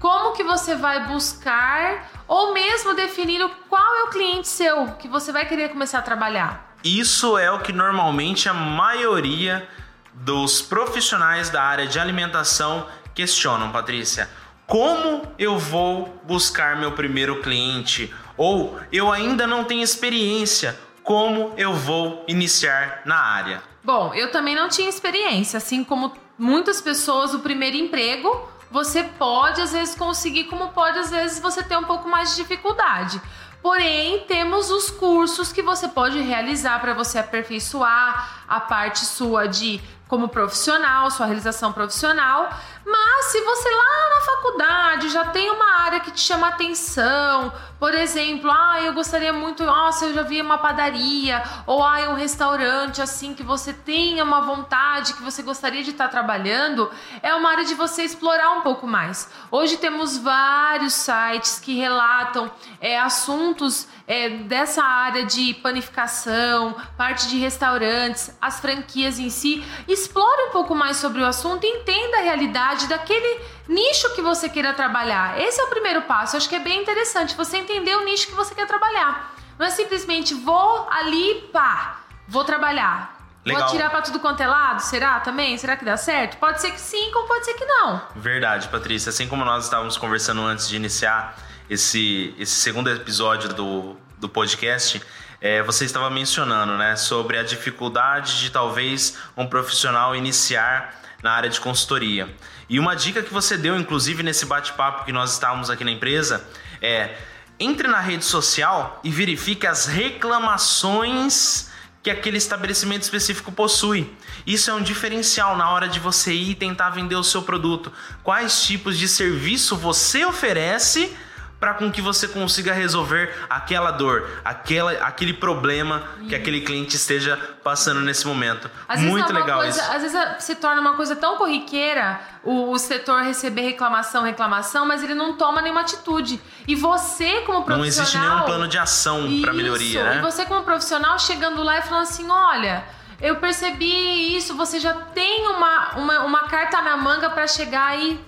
como 0.00 0.32
que 0.32 0.42
você 0.42 0.74
vai 0.74 1.06
buscar 1.06 2.10
ou 2.26 2.54
mesmo 2.54 2.94
definir 2.94 3.46
qual 3.68 3.96
é 3.96 4.02
o 4.04 4.08
cliente 4.08 4.48
seu 4.48 4.86
que 4.98 5.06
você 5.06 5.30
vai 5.30 5.46
querer 5.46 5.68
começar 5.68 5.98
a 5.98 6.02
trabalhar? 6.02 6.74
Isso 6.82 7.36
é 7.36 7.52
o 7.52 7.60
que 7.60 7.70
normalmente 7.70 8.48
a 8.48 8.54
maioria 8.54 9.68
dos 10.14 10.62
profissionais 10.62 11.50
da 11.50 11.62
área 11.62 11.86
de 11.86 12.00
alimentação 12.00 12.86
questionam, 13.14 13.70
Patrícia. 13.70 14.28
Como 14.66 15.22
eu 15.38 15.58
vou 15.58 16.18
buscar 16.24 16.76
meu 16.76 16.92
primeiro 16.92 17.42
cliente? 17.42 18.12
Ou 18.38 18.80
eu 18.90 19.12
ainda 19.12 19.46
não 19.46 19.64
tenho 19.64 19.82
experiência, 19.82 20.80
como 21.02 21.52
eu 21.58 21.74
vou 21.74 22.24
iniciar 22.26 23.02
na 23.04 23.16
área? 23.16 23.62
Bom, 23.84 24.14
eu 24.14 24.30
também 24.30 24.54
não 24.54 24.68
tinha 24.68 24.88
experiência, 24.88 25.58
assim 25.58 25.84
como 25.84 26.14
muitas 26.38 26.80
pessoas, 26.80 27.34
o 27.34 27.40
primeiro 27.40 27.76
emprego 27.76 28.48
você 28.70 29.02
pode 29.02 29.60
às 29.60 29.72
vezes 29.72 29.94
conseguir, 29.94 30.44
como 30.44 30.68
pode 30.68 30.98
às 30.98 31.10
vezes 31.10 31.40
você 31.40 31.62
ter 31.62 31.76
um 31.76 31.84
pouco 31.84 32.08
mais 32.08 32.30
de 32.30 32.36
dificuldade. 32.36 33.20
Porém, 33.62 34.20
temos 34.20 34.70
os 34.70 34.90
cursos 34.90 35.52
que 35.52 35.60
você 35.60 35.86
pode 35.86 36.18
realizar 36.20 36.80
para 36.80 36.94
você 36.94 37.18
aperfeiçoar 37.18 38.44
a 38.48 38.58
parte 38.58 39.00
sua 39.00 39.46
de 39.46 39.80
como 40.08 40.28
profissional, 40.28 41.10
sua 41.10 41.26
realização 41.26 41.72
profissional. 41.72 42.50
Mas 42.84 43.26
se 43.26 43.40
você 43.40 43.68
lá 43.68 44.14
na 44.14 44.20
faculdade 44.22 45.08
já 45.10 45.24
tem 45.26 45.50
uma 45.50 45.82
área 45.82 46.00
que 46.00 46.10
te 46.10 46.20
chama 46.20 46.48
atenção, 46.48 47.52
por 47.78 47.94
exemplo, 47.94 48.50
ah, 48.50 48.80
eu 48.82 48.92
gostaria 48.92 49.32
muito, 49.32 49.64
nossa, 49.64 50.06
eu 50.06 50.14
já 50.14 50.22
vi 50.22 50.40
uma 50.40 50.58
padaria, 50.58 51.42
ou 51.66 51.82
ah, 51.82 52.10
um 52.10 52.14
restaurante 52.14 53.00
assim 53.00 53.34
que 53.34 53.42
você 53.42 53.72
tenha 53.72 54.22
uma 54.22 54.42
vontade, 54.42 55.14
que 55.14 55.22
você 55.22 55.42
gostaria 55.42 55.82
de 55.82 55.90
estar 55.90 56.08
trabalhando, 56.08 56.90
é 57.22 57.34
uma 57.34 57.50
área 57.50 57.64
de 57.64 57.74
você 57.74 58.02
explorar 58.02 58.52
um 58.52 58.60
pouco 58.60 58.86
mais. 58.86 59.30
Hoje 59.50 59.76
temos 59.76 60.18
vários 60.18 60.92
sites 60.92 61.58
que 61.58 61.74
relatam 61.74 62.50
é, 62.80 62.98
assuntos 62.98 63.88
é, 64.06 64.28
dessa 64.28 64.82
área 64.82 65.24
de 65.24 65.54
panificação, 65.54 66.76
parte 66.96 67.28
de 67.28 67.38
restaurantes, 67.38 68.36
as 68.40 68.60
franquias 68.60 69.18
em 69.18 69.30
si. 69.30 69.64
Explore 69.88 70.48
um 70.48 70.50
pouco 70.50 70.74
mais 70.74 70.96
sobre 70.96 71.22
o 71.22 71.26
assunto 71.26 71.64
entenda 71.64 72.18
a 72.18 72.22
realidade 72.22 72.69
daquele 72.88 73.40
nicho 73.68 74.14
que 74.14 74.22
você 74.22 74.48
queira 74.48 74.72
trabalhar. 74.72 75.40
Esse 75.40 75.60
é 75.60 75.64
o 75.64 75.68
primeiro 75.68 76.02
passo. 76.02 76.36
Eu 76.36 76.38
acho 76.38 76.48
que 76.48 76.56
é 76.56 76.60
bem 76.60 76.80
interessante 76.80 77.36
você 77.36 77.56
entender 77.56 77.96
o 77.96 78.04
nicho 78.04 78.26
que 78.26 78.34
você 78.34 78.54
quer 78.54 78.66
trabalhar. 78.66 79.34
Não 79.58 79.66
é 79.66 79.70
simplesmente 79.70 80.34
vou 80.34 80.88
ali, 80.90 81.48
pá, 81.52 82.00
vou 82.26 82.44
trabalhar. 82.44 83.18
Legal. 83.44 83.62
Vou 83.62 83.70
tirar 83.70 83.90
para 83.90 84.02
tudo 84.02 84.20
quanto 84.20 84.42
é 84.42 84.46
lado? 84.46 84.80
Será 84.80 85.20
também? 85.20 85.56
Será 85.56 85.76
que 85.76 85.84
dá 85.84 85.96
certo? 85.96 86.36
Pode 86.36 86.60
ser 86.60 86.70
que 86.72 86.80
sim, 86.80 87.10
como 87.10 87.26
pode 87.26 87.44
ser 87.44 87.54
que 87.54 87.64
não. 87.64 88.02
Verdade, 88.16 88.68
Patrícia. 88.68 89.10
Assim 89.10 89.26
como 89.26 89.44
nós 89.44 89.64
estávamos 89.64 89.96
conversando 89.96 90.42
antes 90.42 90.68
de 90.68 90.76
iniciar 90.76 91.36
esse, 91.68 92.34
esse 92.38 92.52
segundo 92.52 92.90
episódio 92.90 93.48
do, 93.54 93.96
do 94.18 94.28
podcast, 94.28 95.00
é, 95.40 95.62
você 95.62 95.86
estava 95.86 96.10
mencionando 96.10 96.76
né, 96.76 96.96
sobre 96.96 97.38
a 97.38 97.42
dificuldade 97.42 98.40
de 98.40 98.50
talvez 98.50 99.16
um 99.36 99.46
profissional 99.46 100.14
iniciar 100.14 101.00
na 101.22 101.32
área 101.32 101.48
de 101.48 101.60
consultoria. 101.60 102.28
E 102.70 102.78
uma 102.78 102.94
dica 102.94 103.20
que 103.20 103.32
você 103.32 103.58
deu, 103.58 103.76
inclusive, 103.76 104.22
nesse 104.22 104.46
bate-papo 104.46 105.04
que 105.04 105.10
nós 105.10 105.32
estávamos 105.32 105.68
aqui 105.68 105.82
na 105.82 105.90
empresa, 105.90 106.46
é 106.80 107.16
entre 107.58 107.88
na 107.88 107.98
rede 107.98 108.24
social 108.24 109.00
e 109.02 109.10
verifique 109.10 109.66
as 109.66 109.86
reclamações 109.86 111.68
que 112.00 112.08
aquele 112.08 112.38
estabelecimento 112.38 113.02
específico 113.02 113.50
possui. 113.50 114.08
Isso 114.46 114.70
é 114.70 114.74
um 114.74 114.82
diferencial 114.82 115.56
na 115.56 115.68
hora 115.70 115.88
de 115.88 115.98
você 115.98 116.32
ir 116.32 116.54
tentar 116.54 116.90
vender 116.90 117.16
o 117.16 117.24
seu 117.24 117.42
produto. 117.42 117.92
Quais 118.22 118.62
tipos 118.62 118.96
de 118.96 119.08
serviço 119.08 119.76
você 119.76 120.24
oferece 120.24 121.12
para 121.60 121.74
com 121.74 121.92
que 121.92 122.00
você 122.00 122.26
consiga 122.26 122.72
resolver 122.72 123.32
aquela 123.48 123.90
dor, 123.90 124.26
aquela, 124.42 124.92
aquele 124.92 125.34
problema 125.34 126.02
que 126.26 126.34
aquele 126.34 126.62
cliente 126.62 126.96
esteja 126.96 127.36
passando 127.62 128.00
nesse 128.00 128.26
momento. 128.26 128.70
Às 128.88 129.00
Muito 129.02 129.30
legal 129.30 129.60
coisa, 129.60 129.78
isso. 129.78 129.92
Às 129.92 130.02
vezes 130.02 130.42
se 130.42 130.54
torna 130.54 130.80
uma 130.80 130.94
coisa 130.94 131.14
tão 131.14 131.36
corriqueira 131.36 132.18
o, 132.42 132.70
o, 132.70 132.78
setor 132.78 133.22
receber 133.22 133.60
reclamação, 133.60 134.22
reclamação, 134.22 134.86
mas 134.86 135.04
ele 135.04 135.14
não 135.14 135.34
toma 135.34 135.60
nenhuma 135.60 135.82
atitude. 135.82 136.40
E 136.66 136.74
você 136.74 137.42
como 137.42 137.62
profissional... 137.62 137.78
Não 137.78 137.84
existe 137.84 138.18
nenhum 138.18 138.42
plano 138.42 138.66
de 138.66 138.78
ação 138.78 139.40
para 139.42 139.52
melhoria, 139.52 140.02
né? 140.02 140.16
E 140.16 140.20
você 140.22 140.46
como 140.46 140.62
profissional 140.62 141.18
chegando 141.18 141.62
lá 141.62 141.78
e 141.78 141.82
falando 141.82 142.04
assim, 142.04 142.28
olha... 142.30 142.82
Eu 143.22 143.36
percebi 143.36 144.34
isso, 144.34 144.56
você 144.56 144.80
já 144.80 144.94
tem 144.94 145.46
uma, 145.46 145.90
uma, 145.96 146.20
uma 146.20 146.48
carta 146.48 146.80
na 146.80 146.96
manga 146.96 147.28
para 147.28 147.46
chegar 147.46 147.98
e 147.98 148.18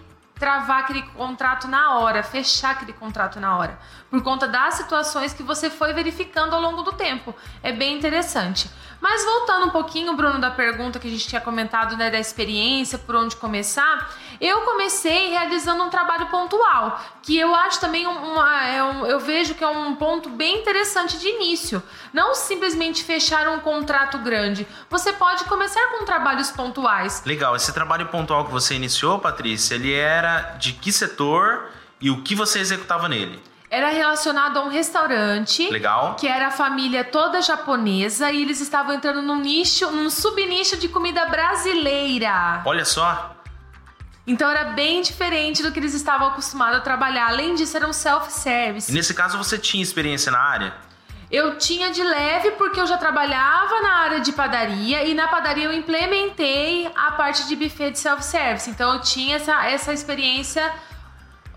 travar 0.43 0.81
aquele 0.81 1.03
contrato 1.03 1.69
na 1.69 1.99
hora, 1.99 2.21
fechar 2.25 2.73
aquele 2.73 2.93
contrato 2.93 3.39
na 3.39 3.57
hora, 3.57 3.79
por 4.11 4.21
conta 4.25 4.49
das 4.49 4.75
situações 4.75 5.33
que 5.33 5.41
você 5.41 5.71
foi 5.71 5.93
verificando 5.93 6.53
ao 6.53 6.61
longo 6.61 6.83
do 6.83 6.91
tempo. 6.91 7.33
É 7.63 7.71
bem 7.71 7.97
interessante. 7.97 8.69
Mas 9.01 9.25
voltando 9.25 9.67
um 9.67 9.71
pouquinho, 9.71 10.15
Bruno, 10.15 10.41
da 10.41 10.51
pergunta 10.51 11.01
que 11.01 11.09
a 11.09 11.11
gente 11.11 11.27
tinha 11.27 11.41
comentado, 11.41 11.97
né, 11.97 12.09
da 12.09 12.21
experiência, 12.21 12.99
por 12.99 13.17
onde 13.17 13.35
começar, 13.35 14.17
eu 14.41 14.61
comecei 14.63 15.31
realizando 15.31 15.83
um 15.83 15.91
trabalho 15.91 16.27
pontual, 16.27 17.01
que 17.21 17.37
eu 17.37 17.53
acho 17.53 17.81
também 17.81 18.07
uma, 18.07 18.65
é 18.65 18.83
um, 18.83 19.05
eu 19.07 19.19
vejo 19.19 19.55
que 19.55 19.65
é 19.65 19.69
um 19.69 19.97
ponto 19.97 20.29
bem 20.29 20.61
interessante 20.61 21.19
de 21.19 21.29
início. 21.29 21.83
Não 22.13 22.35
simplesmente 22.35 23.03
fechar 23.03 23.49
um 23.49 23.59
contrato 23.59 24.19
grande. 24.19 24.67
Você 24.89 25.13
pode 25.13 25.45
começar 25.45 25.85
com 25.99 26.05
trabalhos 26.05 26.51
pontuais. 26.51 27.23
Legal. 27.27 27.57
Esse 27.57 27.73
trabalho 27.73 28.07
pontual 28.07 28.45
que 28.45 28.53
você 28.53 28.75
iniciou, 28.75 29.19
Patrícia, 29.19 29.75
ele 29.75 29.93
era 29.93 30.32
de 30.59 30.73
que 30.73 30.93
setor 30.93 31.71
e 32.01 32.11
o 32.11 32.23
que 32.23 32.35
você 32.35 32.59
executava 32.59 33.09
nele? 33.09 33.41
era 33.73 33.89
relacionado 33.89 34.59
a 34.59 34.65
um 34.65 34.69
restaurante. 34.69 35.71
Legal. 35.71 36.15
Que 36.17 36.29
era 36.29 36.49
a 36.49 36.51
família 36.51 37.03
toda 37.03 37.41
japonesa 37.41 38.31
e 38.31 38.43
eles 38.43 38.61
estavam 38.61 38.93
entrando 38.93 39.23
num 39.23 39.41
nicho, 39.41 39.91
num 39.91 40.11
subnicho 40.11 40.77
de 40.77 40.89
comida 40.89 41.25
brasileira. 41.25 42.61
Olha 42.67 42.85
só. 42.85 43.35
Então 44.27 44.51
era 44.51 44.65
bem 44.65 45.01
diferente 45.01 45.63
do 45.63 45.73
que 45.73 45.81
eles 45.81 45.95
estavam 45.95 46.29
acostumados 46.29 46.77
a 46.77 46.81
trabalhar. 46.83 47.29
Além 47.29 47.55
disso, 47.55 47.75
era 47.75 47.89
um 47.89 47.95
self-service. 47.95 48.93
Nesse 48.93 49.15
caso 49.15 49.39
você 49.39 49.57
tinha 49.57 49.83
experiência 49.83 50.31
na 50.31 50.39
área? 50.39 50.75
Eu 51.33 51.57
tinha 51.57 51.91
de 51.91 52.05
leve 52.05 52.51
porque 52.53 52.79
eu 52.79 52.87
já 52.87 52.99
trabalhava 52.99 53.81
na 53.81 53.93
área 54.01 54.21
de 54.21 54.31
padaria 54.33 55.03
e 55.05 55.15
na 55.15 55.27
padaria 55.29 55.65
eu 55.65 55.73
implementei 55.73 56.87
a 56.95 57.13
parte 57.13 57.49
de 57.49 57.57
buffet 57.57 57.93
de 57.93 57.99
self-service. 57.99 58.69
Então 58.69 58.93
eu 58.93 59.01
tinha 59.01 59.37
essa, 59.37 59.65
essa 59.67 59.95
experiência 59.95 60.71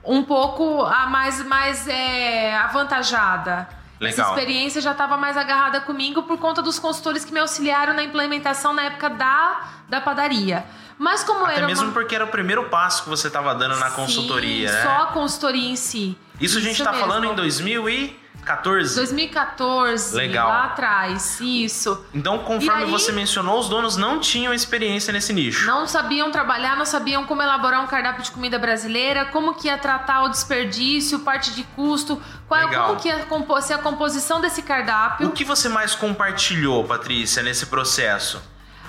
um 0.02 0.24
pouco 0.24 0.82
a 0.82 1.08
mais, 1.08 1.46
mais 1.46 1.90
é, 1.90 2.56
avantajada. 2.56 3.68
Legal. 4.00 4.32
Essa 4.32 4.40
experiência 4.40 4.82
já 4.82 4.94
estava 4.94 5.18
mais 5.18 5.36
agarrada 5.36 5.82
comigo 5.82 6.24
por 6.24 6.38
conta 6.38 6.62
dos 6.62 6.80
consultores 6.80 7.26
que 7.26 7.34
me 7.34 7.40
auxiliaram 7.42 7.94
na 7.94 8.04
implementação 8.04 8.72
na 8.72 8.84
época 8.84 9.10
da, 9.10 9.62
da 9.90 10.00
padaria. 10.00 10.66
Mas 10.98 11.22
como 11.22 11.44
Até 11.44 11.58
era 11.58 11.68
mesmo 11.68 11.88
uma... 11.88 11.94
porque 11.94 12.16
era 12.16 12.24
o 12.24 12.30
primeiro 12.30 12.70
passo 12.70 13.04
que 13.04 13.10
você 13.10 13.28
estava 13.28 13.54
dando 13.54 13.76
na 13.78 13.90
Sim, 13.90 13.96
consultoria, 13.98 14.72
né? 14.72 14.84
só 14.84 15.04
a 15.04 15.06
consultoria 15.08 15.70
em 15.70 15.76
si. 15.76 16.18
Isso, 16.36 16.46
Isso 16.46 16.58
a 16.60 16.62
gente 16.62 16.78
está 16.78 16.94
falando 16.94 17.26
em 17.26 17.36
2000 17.36 17.90
e 17.90 18.25
14? 18.46 18.96
2014, 18.96 20.16
Legal. 20.16 20.48
lá 20.48 20.64
atrás, 20.66 21.40
isso. 21.42 22.06
Então, 22.14 22.38
conforme 22.40 22.84
aí- 22.84 22.90
você 22.90 23.12
mencionou, 23.12 23.60
os 23.60 23.68
donos 23.68 23.98
não 23.98 24.20
tinham 24.20 24.54
experiência 24.54 25.12
nesse 25.12 25.34
nicho. 25.34 25.66
Não 25.66 25.88
sabiam 25.88 26.32
trabalhar, 26.32 26.78
não 26.78 26.86
sabiam 26.86 27.26
como 27.26 27.42
elaborar 27.42 27.84
um 27.84 27.88
cardápio 27.88 28.24
de 28.24 28.32
comida 28.32 28.60
brasileira, 28.60 29.26
como 29.26 29.54
que 29.56 29.68
ia 29.68 29.78
tratar 29.78 30.24
o 30.24 30.30
desperdício, 30.30 31.20
parte 31.20 31.52
de 31.54 31.64
custo, 31.76 32.22
qual, 32.48 32.62
Legal. 32.66 32.88
como 32.90 33.00
que 33.00 33.08
ia 33.08 33.26
ser 33.62 33.74
a 33.74 33.78
composição 33.80 34.40
desse 34.40 34.62
cardápio. 34.62 35.28
O 35.28 35.32
que 35.32 35.44
você 35.44 35.68
mais 35.68 35.96
compartilhou, 35.96 36.84
Patrícia, 36.86 37.42
nesse 37.42 37.66
processo? 37.66 38.42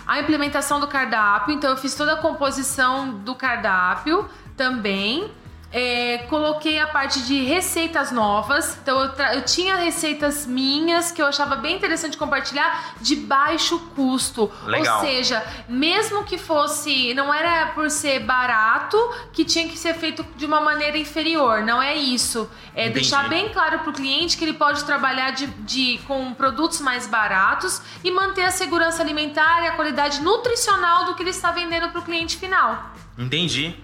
a 0.07 0.21
implementação 0.21 0.79
do 0.79 0.87
cardápio. 0.87 1.53
Então, 1.53 1.71
eu 1.71 1.77
fiz 1.77 1.93
toda 1.97 2.13
a 2.13 2.17
composição 2.17 3.11
do 3.11 3.35
cardápio 3.35 4.31
também. 4.57 5.33
É, 5.73 6.19
coloquei 6.31 6.79
a 6.79 6.87
parte 6.87 7.23
de 7.23 7.43
receitas 7.45 8.11
novas. 8.13 8.79
Então, 8.81 8.99
eu, 9.03 9.11
eu 9.35 9.45
tinha 9.45 9.75
receitas 9.77 10.47
minhas 10.47 11.11
que 11.11 11.21
eu 11.21 11.27
achava 11.27 11.57
bem 11.57 11.77
interessante 11.77 12.17
compartilhar 12.17 12.95
de 13.01 13.17
baixo 13.17 13.79
custo. 13.95 14.51
Legal. 14.65 15.01
Ou 15.01 15.07
seja, 15.07 15.45
mesmo 15.69 16.25
que 16.25 16.39
fosse. 16.39 17.13
Não 17.15 17.35
era 17.35 17.67
por 17.75 17.91
ser 17.91 18.21
barato 18.21 18.97
que 19.33 19.45
tinha 19.45 19.69
que 19.69 19.77
ser 19.77 19.95
feito 19.95 20.25
de 20.37 20.47
uma 20.47 20.61
maneira 20.61 20.97
inferior. 20.97 21.63
Não 21.63 21.83
é 21.83 21.95
isso. 21.97 22.49
É 22.75 22.83
Entendi. 22.85 23.01
deixar 23.01 23.29
bem 23.29 23.49
claro 23.51 23.81
para 23.81 23.91
o 23.91 23.93
cliente 23.93 24.39
que 24.39 24.45
ele 24.45 24.55
pode 24.55 24.85
trabalhar 24.85 25.33
de, 25.33 25.47
de- 25.47 25.99
com 26.07 26.33
produtos 26.33 26.81
mais 26.81 27.07
baratos 27.07 27.83
e 28.05 28.11
manter 28.11 28.45
a 28.45 28.51
segurança 28.51 29.03
alimentar 29.03 29.65
e 29.65 29.69
a 29.69 29.73
qualidade 29.73 30.23
nutricional 30.23 31.05
do 31.07 31.15
que 31.17 31.23
ele 31.23 31.31
está 31.31 31.51
vendendo 31.51 31.89
para 31.91 32.01
o 32.01 32.05
cliente 32.05 32.37
final. 32.39 32.91
Entendi. 33.19 33.77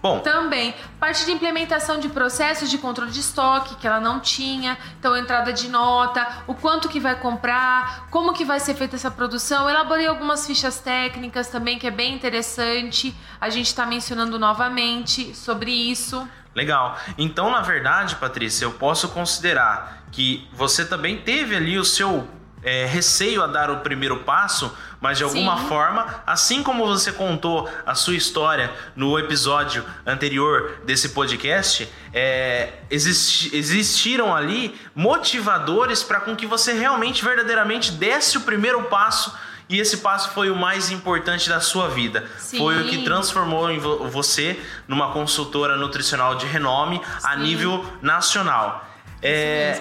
Bom, 0.00 0.20
Também, 0.20 0.74
parte 1.00 1.24
de 1.24 1.32
implementação 1.32 1.98
de 1.98 2.08
processos 2.08 2.70
de 2.70 2.78
controle 2.78 3.10
de 3.10 3.18
estoque, 3.18 3.74
que 3.74 3.86
ela 3.86 3.98
não 3.98 4.20
tinha, 4.20 4.78
então 4.98 5.16
entrada 5.16 5.52
de 5.52 5.68
nota, 5.68 6.26
o 6.46 6.54
quanto 6.54 6.88
que 6.88 7.00
vai 7.00 7.18
comprar, 7.18 8.06
como 8.10 8.32
que 8.32 8.44
vai 8.44 8.60
ser 8.60 8.74
feita 8.74 8.94
essa 8.94 9.10
produção. 9.10 9.68
Elaborei 9.68 10.06
algumas 10.06 10.46
fichas 10.46 10.78
técnicas 10.78 11.48
também, 11.48 11.78
que 11.78 11.86
é 11.86 11.90
bem 11.90 12.14
interessante. 12.14 13.14
A 13.40 13.50
gente 13.50 13.66
está 13.66 13.84
mencionando 13.84 14.38
novamente 14.38 15.34
sobre 15.34 15.72
isso. 15.72 16.28
legal. 16.54 16.96
Então, 17.16 17.50
na 17.50 17.60
verdade, 17.60 18.16
Patrícia, 18.16 18.64
eu 18.64 18.72
posso 18.72 19.08
considerar 19.08 20.04
que 20.10 20.48
você 20.52 20.84
também 20.84 21.18
teve 21.18 21.54
ali 21.54 21.78
o 21.78 21.84
seu 21.84 22.26
é, 22.62 22.86
receio 22.86 23.42
a 23.42 23.46
dar 23.46 23.70
o 23.70 23.78
primeiro 23.80 24.18
passo, 24.18 24.76
mas 25.00 25.16
de 25.18 25.24
alguma 25.24 25.58
Sim. 25.58 25.68
forma, 25.68 26.22
assim 26.26 26.62
como 26.62 26.86
você 26.86 27.12
contou 27.12 27.68
a 27.86 27.94
sua 27.94 28.14
história 28.16 28.70
no 28.96 29.18
episódio 29.18 29.84
anterior 30.06 30.78
desse 30.84 31.10
podcast, 31.10 31.88
é, 32.12 32.72
existi- 32.90 33.54
existiram 33.56 34.34
ali 34.34 34.74
motivadores 34.94 36.02
para 36.02 36.20
com 36.20 36.34
que 36.34 36.46
você 36.46 36.72
realmente, 36.72 37.24
verdadeiramente 37.24 37.92
desse 37.92 38.38
o 38.38 38.40
primeiro 38.40 38.82
passo. 38.84 39.32
E 39.70 39.78
esse 39.78 39.98
passo 39.98 40.30
foi 40.30 40.50
o 40.50 40.56
mais 40.56 40.90
importante 40.90 41.46
da 41.48 41.60
sua 41.60 41.88
vida. 41.88 42.26
Sim. 42.38 42.56
Foi 42.56 42.80
o 42.80 42.88
que 42.88 43.04
transformou 43.04 43.70
em 43.70 43.78
vo- 43.78 44.08
você 44.08 44.58
numa 44.88 45.12
consultora 45.12 45.76
nutricional 45.76 46.36
de 46.36 46.46
renome 46.46 47.02
a 47.22 47.34
Sim. 47.34 47.40
nível 47.42 47.84
nacional. 48.00 48.88
É. 49.22 49.78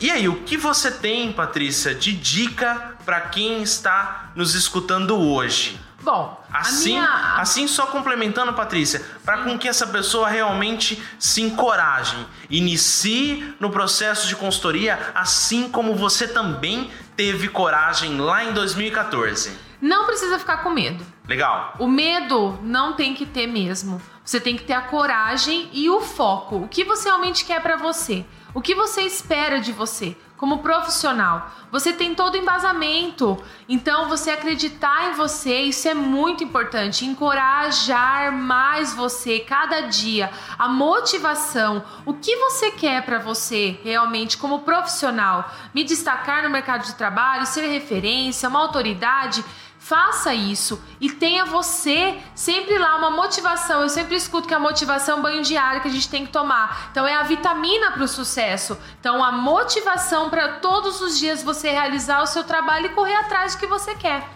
e 0.00 0.10
aí, 0.10 0.28
o 0.28 0.42
que 0.42 0.56
você 0.56 0.90
tem, 0.90 1.32
Patrícia, 1.32 1.94
de 1.94 2.12
dica 2.12 2.94
para 3.04 3.20
quem 3.22 3.62
está 3.62 4.30
nos 4.34 4.54
escutando 4.54 5.16
hoje? 5.18 5.78
Bom, 6.02 6.42
Assim, 6.50 6.92
minha... 6.94 7.34
assim 7.36 7.68
só 7.68 7.86
complementando, 7.86 8.54
Patrícia, 8.54 9.04
para 9.24 9.38
com 9.44 9.58
que 9.58 9.68
essa 9.68 9.86
pessoa 9.86 10.28
realmente 10.28 11.00
se 11.18 11.42
encoraje, 11.42 12.16
inicie 12.48 13.54
no 13.60 13.70
processo 13.70 14.26
de 14.26 14.34
consultoria, 14.34 14.98
assim 15.14 15.68
como 15.68 15.94
você 15.94 16.26
também 16.26 16.90
teve 17.14 17.48
coragem 17.48 18.18
lá 18.18 18.42
em 18.42 18.54
2014. 18.54 19.52
Não 19.80 20.06
precisa 20.06 20.38
ficar 20.38 20.58
com 20.58 20.70
medo. 20.70 21.04
Legal? 21.28 21.74
O 21.78 21.86
medo 21.86 22.58
não 22.62 22.94
tem 22.94 23.14
que 23.14 23.26
ter 23.26 23.46
mesmo. 23.46 24.00
Você 24.24 24.40
tem 24.40 24.56
que 24.56 24.64
ter 24.64 24.74
a 24.74 24.82
coragem 24.82 25.68
e 25.72 25.88
o 25.90 26.00
foco. 26.00 26.56
O 26.56 26.68
que 26.68 26.84
você 26.84 27.08
realmente 27.08 27.44
quer 27.44 27.60
pra 27.60 27.76
você? 27.76 28.24
O 28.52 28.60
que 28.60 28.74
você 28.74 29.02
espera 29.02 29.60
de 29.60 29.72
você 29.72 30.16
como 30.36 30.58
profissional? 30.58 31.50
Você 31.70 31.92
tem 31.92 32.14
todo 32.14 32.34
o 32.34 32.36
embasamento. 32.36 33.40
Então, 33.68 34.08
você 34.08 34.32
acreditar 34.32 35.10
em 35.10 35.14
você, 35.14 35.60
isso 35.60 35.86
é 35.86 35.94
muito 35.94 36.42
importante. 36.42 37.06
Encorajar 37.06 38.32
mais 38.32 38.92
você 38.92 39.38
cada 39.38 39.82
dia. 39.82 40.30
A 40.58 40.66
motivação. 40.66 41.84
O 42.04 42.14
que 42.14 42.34
você 42.36 42.72
quer 42.72 43.04
pra 43.04 43.18
você 43.18 43.78
realmente 43.84 44.36
como 44.36 44.60
profissional? 44.60 45.48
Me 45.72 45.84
destacar 45.84 46.42
no 46.42 46.50
mercado 46.50 46.84
de 46.84 46.94
trabalho, 46.96 47.46
ser 47.46 47.68
referência, 47.68 48.48
uma 48.48 48.60
autoridade. 48.60 49.44
Faça 49.82 50.34
isso 50.34 50.80
e 51.00 51.10
tenha 51.10 51.46
você 51.46 52.20
sempre 52.34 52.78
lá 52.78 52.96
uma 52.96 53.10
motivação. 53.10 53.80
Eu 53.80 53.88
sempre 53.88 54.14
escuto 54.14 54.46
que 54.46 54.52
a 54.52 54.58
motivação 54.58 55.16
é 55.16 55.18
um 55.18 55.22
banho 55.22 55.42
diário 55.42 55.80
que 55.80 55.88
a 55.88 55.90
gente 55.90 56.08
tem 56.08 56.26
que 56.26 56.30
tomar. 56.30 56.90
Então 56.92 57.06
é 57.06 57.14
a 57.14 57.22
vitamina 57.22 57.90
para 57.90 58.04
o 58.04 58.06
sucesso. 58.06 58.78
Então 59.00 59.24
a 59.24 59.32
motivação 59.32 60.28
para 60.28 60.58
todos 60.58 61.00
os 61.00 61.18
dias 61.18 61.42
você 61.42 61.70
realizar 61.70 62.22
o 62.22 62.26
seu 62.26 62.44
trabalho 62.44 62.86
e 62.86 62.88
correr 62.90 63.16
atrás 63.16 63.54
do 63.54 63.58
que 63.58 63.66
você 63.66 63.94
quer. 63.94 64.28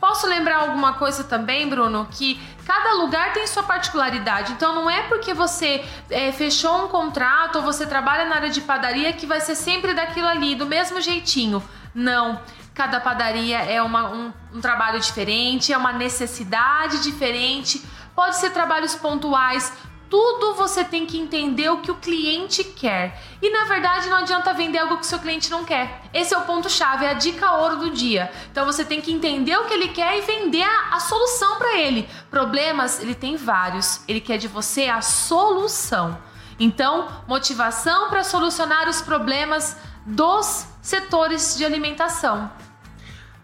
Posso 0.00 0.28
lembrar 0.28 0.58
alguma 0.58 0.92
coisa 0.92 1.24
também, 1.24 1.68
Bruno, 1.68 2.06
que 2.12 2.40
cada 2.64 2.94
lugar 2.94 3.32
tem 3.32 3.48
sua 3.48 3.64
particularidade. 3.64 4.52
Então 4.52 4.76
não 4.76 4.88
é 4.88 5.02
porque 5.02 5.34
você 5.34 5.84
é, 6.08 6.30
fechou 6.30 6.84
um 6.84 6.88
contrato 6.88 7.56
ou 7.56 7.62
você 7.62 7.84
trabalha 7.84 8.26
na 8.26 8.36
área 8.36 8.50
de 8.50 8.60
padaria 8.60 9.12
que 9.12 9.26
vai 9.26 9.40
ser 9.40 9.56
sempre 9.56 9.92
daquilo 9.92 10.28
ali, 10.28 10.54
do 10.54 10.66
mesmo 10.66 11.00
jeitinho. 11.00 11.60
Não. 11.92 12.40
Cada 12.74 13.00
padaria 13.00 13.58
é 13.58 13.80
uma- 13.80 14.08
um, 14.10 14.32
um 14.52 14.60
trabalho 14.60 14.98
diferente, 14.98 15.72
é 15.72 15.78
uma 15.78 15.92
necessidade 15.92 17.02
diferente, 17.02 17.80
pode 18.16 18.36
ser 18.36 18.50
trabalhos 18.50 18.94
pontuais. 18.96 19.72
Tudo 20.10 20.54
você 20.54 20.84
tem 20.84 21.06
que 21.06 21.18
entender 21.18 21.68
o 21.70 21.78
que 21.78 21.90
o 21.90 21.94
cliente 21.96 22.62
quer. 22.62 23.20
E 23.40 23.50
na 23.50 23.64
verdade 23.64 24.08
não 24.08 24.18
adianta 24.18 24.52
vender 24.52 24.78
algo 24.78 24.96
que 24.96 25.02
o 25.02 25.06
seu 25.06 25.18
cliente 25.18 25.50
não 25.50 25.64
quer. 25.64 26.02
Esse 26.12 26.34
é 26.34 26.38
o 26.38 26.42
ponto-chave, 26.42 27.04
é 27.04 27.10
a 27.10 27.14
dica 27.14 27.52
ouro 27.52 27.76
do 27.76 27.90
dia. 27.90 28.30
Então 28.50 28.64
você 28.64 28.84
tem 28.84 29.00
que 29.00 29.10
entender 29.12 29.56
o 29.56 29.64
que 29.64 29.74
ele 29.74 29.88
quer 29.88 30.18
e 30.18 30.20
vender 30.22 30.62
a, 30.62 30.96
a 30.96 31.00
solução 31.00 31.56
para 31.56 31.76
ele. 31.78 32.08
Problemas, 32.30 33.00
ele 33.00 33.14
tem 33.14 33.36
vários. 33.36 34.02
Ele 34.06 34.20
quer 34.20 34.36
de 34.36 34.46
você 34.46 34.88
a 34.88 35.00
solução. 35.00 36.16
Então, 36.60 37.08
motivação 37.26 38.08
para 38.08 38.22
solucionar 38.22 38.88
os 38.88 39.02
problemas 39.02 39.76
dos 40.06 40.66
setores 40.82 41.56
de 41.56 41.64
alimentação. 41.64 42.50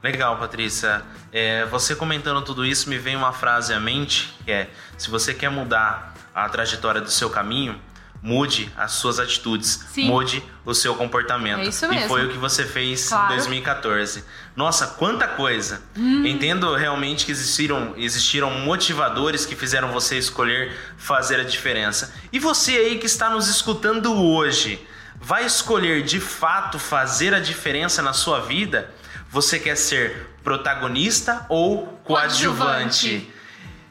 Legal, 0.03 0.39
Patrícia. 0.39 1.03
É, 1.33 1.65
você 1.67 1.95
comentando 1.95 2.43
tudo 2.43 2.65
isso, 2.65 2.89
me 2.89 2.99
vem 2.99 3.17
uma 3.17 3.33
frase 3.33 3.73
à 3.75 3.79
mente 3.81 4.35
que 4.45 4.51
é: 4.51 4.71
se 4.97 5.11
você 5.11 5.35
quer 5.35 5.51
mudar 5.51 6.15
a 6.35 6.49
trajetória 6.49 7.01
do 7.01 7.11
seu 7.11 7.29
caminho, 7.29 7.79
mude 8.23 8.71
as 8.77 8.93
suas 8.93 9.19
atitudes, 9.19 9.85
Sim. 9.93 10.07
mude 10.07 10.43
o 10.65 10.75
seu 10.75 10.95
comportamento. 10.95 11.61
É 11.61 11.65
isso 11.69 11.85
E 11.87 11.89
mesmo. 11.89 12.09
foi 12.09 12.27
o 12.27 12.31
que 12.31 12.39
você 12.39 12.65
fez 12.65 13.09
Claro. 13.09 13.33
em 13.33 13.37
2014. 13.37 14.25
Nossa, 14.57 14.87
quanta 14.87 15.29
coisa! 15.29 15.83
Hum. 15.97 16.25
Entendo 16.27 16.75
realmente 16.75 17.25
que 17.27 17.33
existiram, 17.33 17.93
existiram 17.97 18.51
motivadores 18.61 19.45
que 19.47 19.55
fizeram 19.55 19.93
você 19.93 20.17
escolher 20.19 20.75
fazer 20.97 21.41
a 21.41 21.45
diferença. 21.45 22.15
E 22.33 22.39
você 22.39 22.73
aí 22.73 22.99
que 22.99 23.07
está 23.07 23.29
nos 23.31 23.49
escutando 23.49 24.13
hoje, 24.15 24.85
vai 25.21 25.45
escolher 25.45 26.03
de 26.03 26.19
fato 26.19 26.79
fazer 26.79 27.35
a 27.35 27.41
diferença 27.41 28.01
na 28.01 28.13
sua 28.13 28.41
vida? 28.41 28.93
Você 29.31 29.59
quer 29.59 29.77
ser 29.77 30.29
protagonista 30.43 31.45
ou 31.49 31.87
coadjuvante? 32.05 33.09
Coadjuvante. 33.09 33.35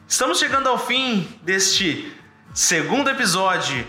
Estamos 0.06 0.38
chegando 0.38 0.68
ao 0.68 0.76
fim 0.76 1.38
deste 1.42 2.12
segundo 2.52 3.08
episódio 3.08 3.86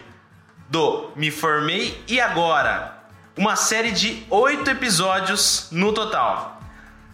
do 0.69 1.12
Me 1.15 1.32
Formei 1.32 2.01
e 2.08 2.21
Agora. 2.21 2.99
Uma 3.36 3.56
série 3.56 3.91
de 3.91 4.23
oito 4.30 4.69
episódios 4.69 5.67
no 5.71 5.91
total. 5.91 6.62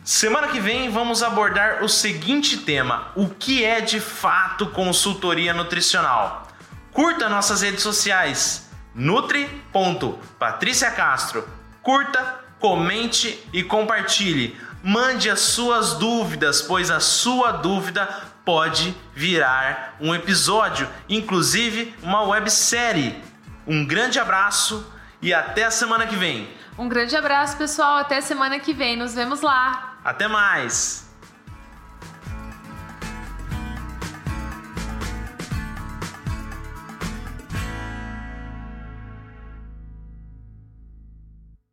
Semana 0.03 0.49
que 0.49 0.59
vem 0.59 0.89
vamos 0.89 1.23
abordar 1.23 1.83
o 1.83 1.89
seguinte 1.89 2.57
tema: 2.57 3.11
o 3.15 3.29
que 3.29 3.63
é 3.63 3.79
de 3.79 3.99
fato 3.99 4.67
consultoria 4.67 5.53
nutricional? 5.53 6.47
Curta 6.91 7.29
nossas 7.29 7.61
redes 7.61 7.81
sociais 7.81 8.66
nutri.patriciacastro. 8.97 11.47
Curta, 11.81 12.41
comente 12.60 13.41
e 13.53 13.63
compartilhe. 13.63 14.57
Mande 14.83 15.29
as 15.29 15.39
suas 15.39 15.93
dúvidas, 15.93 16.62
pois 16.62 16.91
a 16.91 16.99
sua 16.99 17.51
dúvida 17.51 18.05
pode 18.43 18.95
virar 19.13 19.95
um 19.99 20.13
episódio, 20.13 20.89
inclusive 21.07 21.95
uma 22.01 22.23
websérie. 22.23 23.21
Um 23.65 23.86
grande 23.86 24.19
abraço 24.19 24.86
e 25.21 25.33
até 25.33 25.65
a 25.65 25.71
semana 25.71 26.07
que 26.07 26.15
vem. 26.15 26.49
Um 26.77 26.88
grande 26.88 27.15
abraço, 27.15 27.57
pessoal. 27.57 27.97
Até 27.97 28.21
semana 28.21 28.60
que 28.60 28.73
vem. 28.73 28.95
Nos 28.95 29.13
vemos 29.13 29.41
lá. 29.41 29.97
Até 30.03 30.27
mais! 30.27 31.06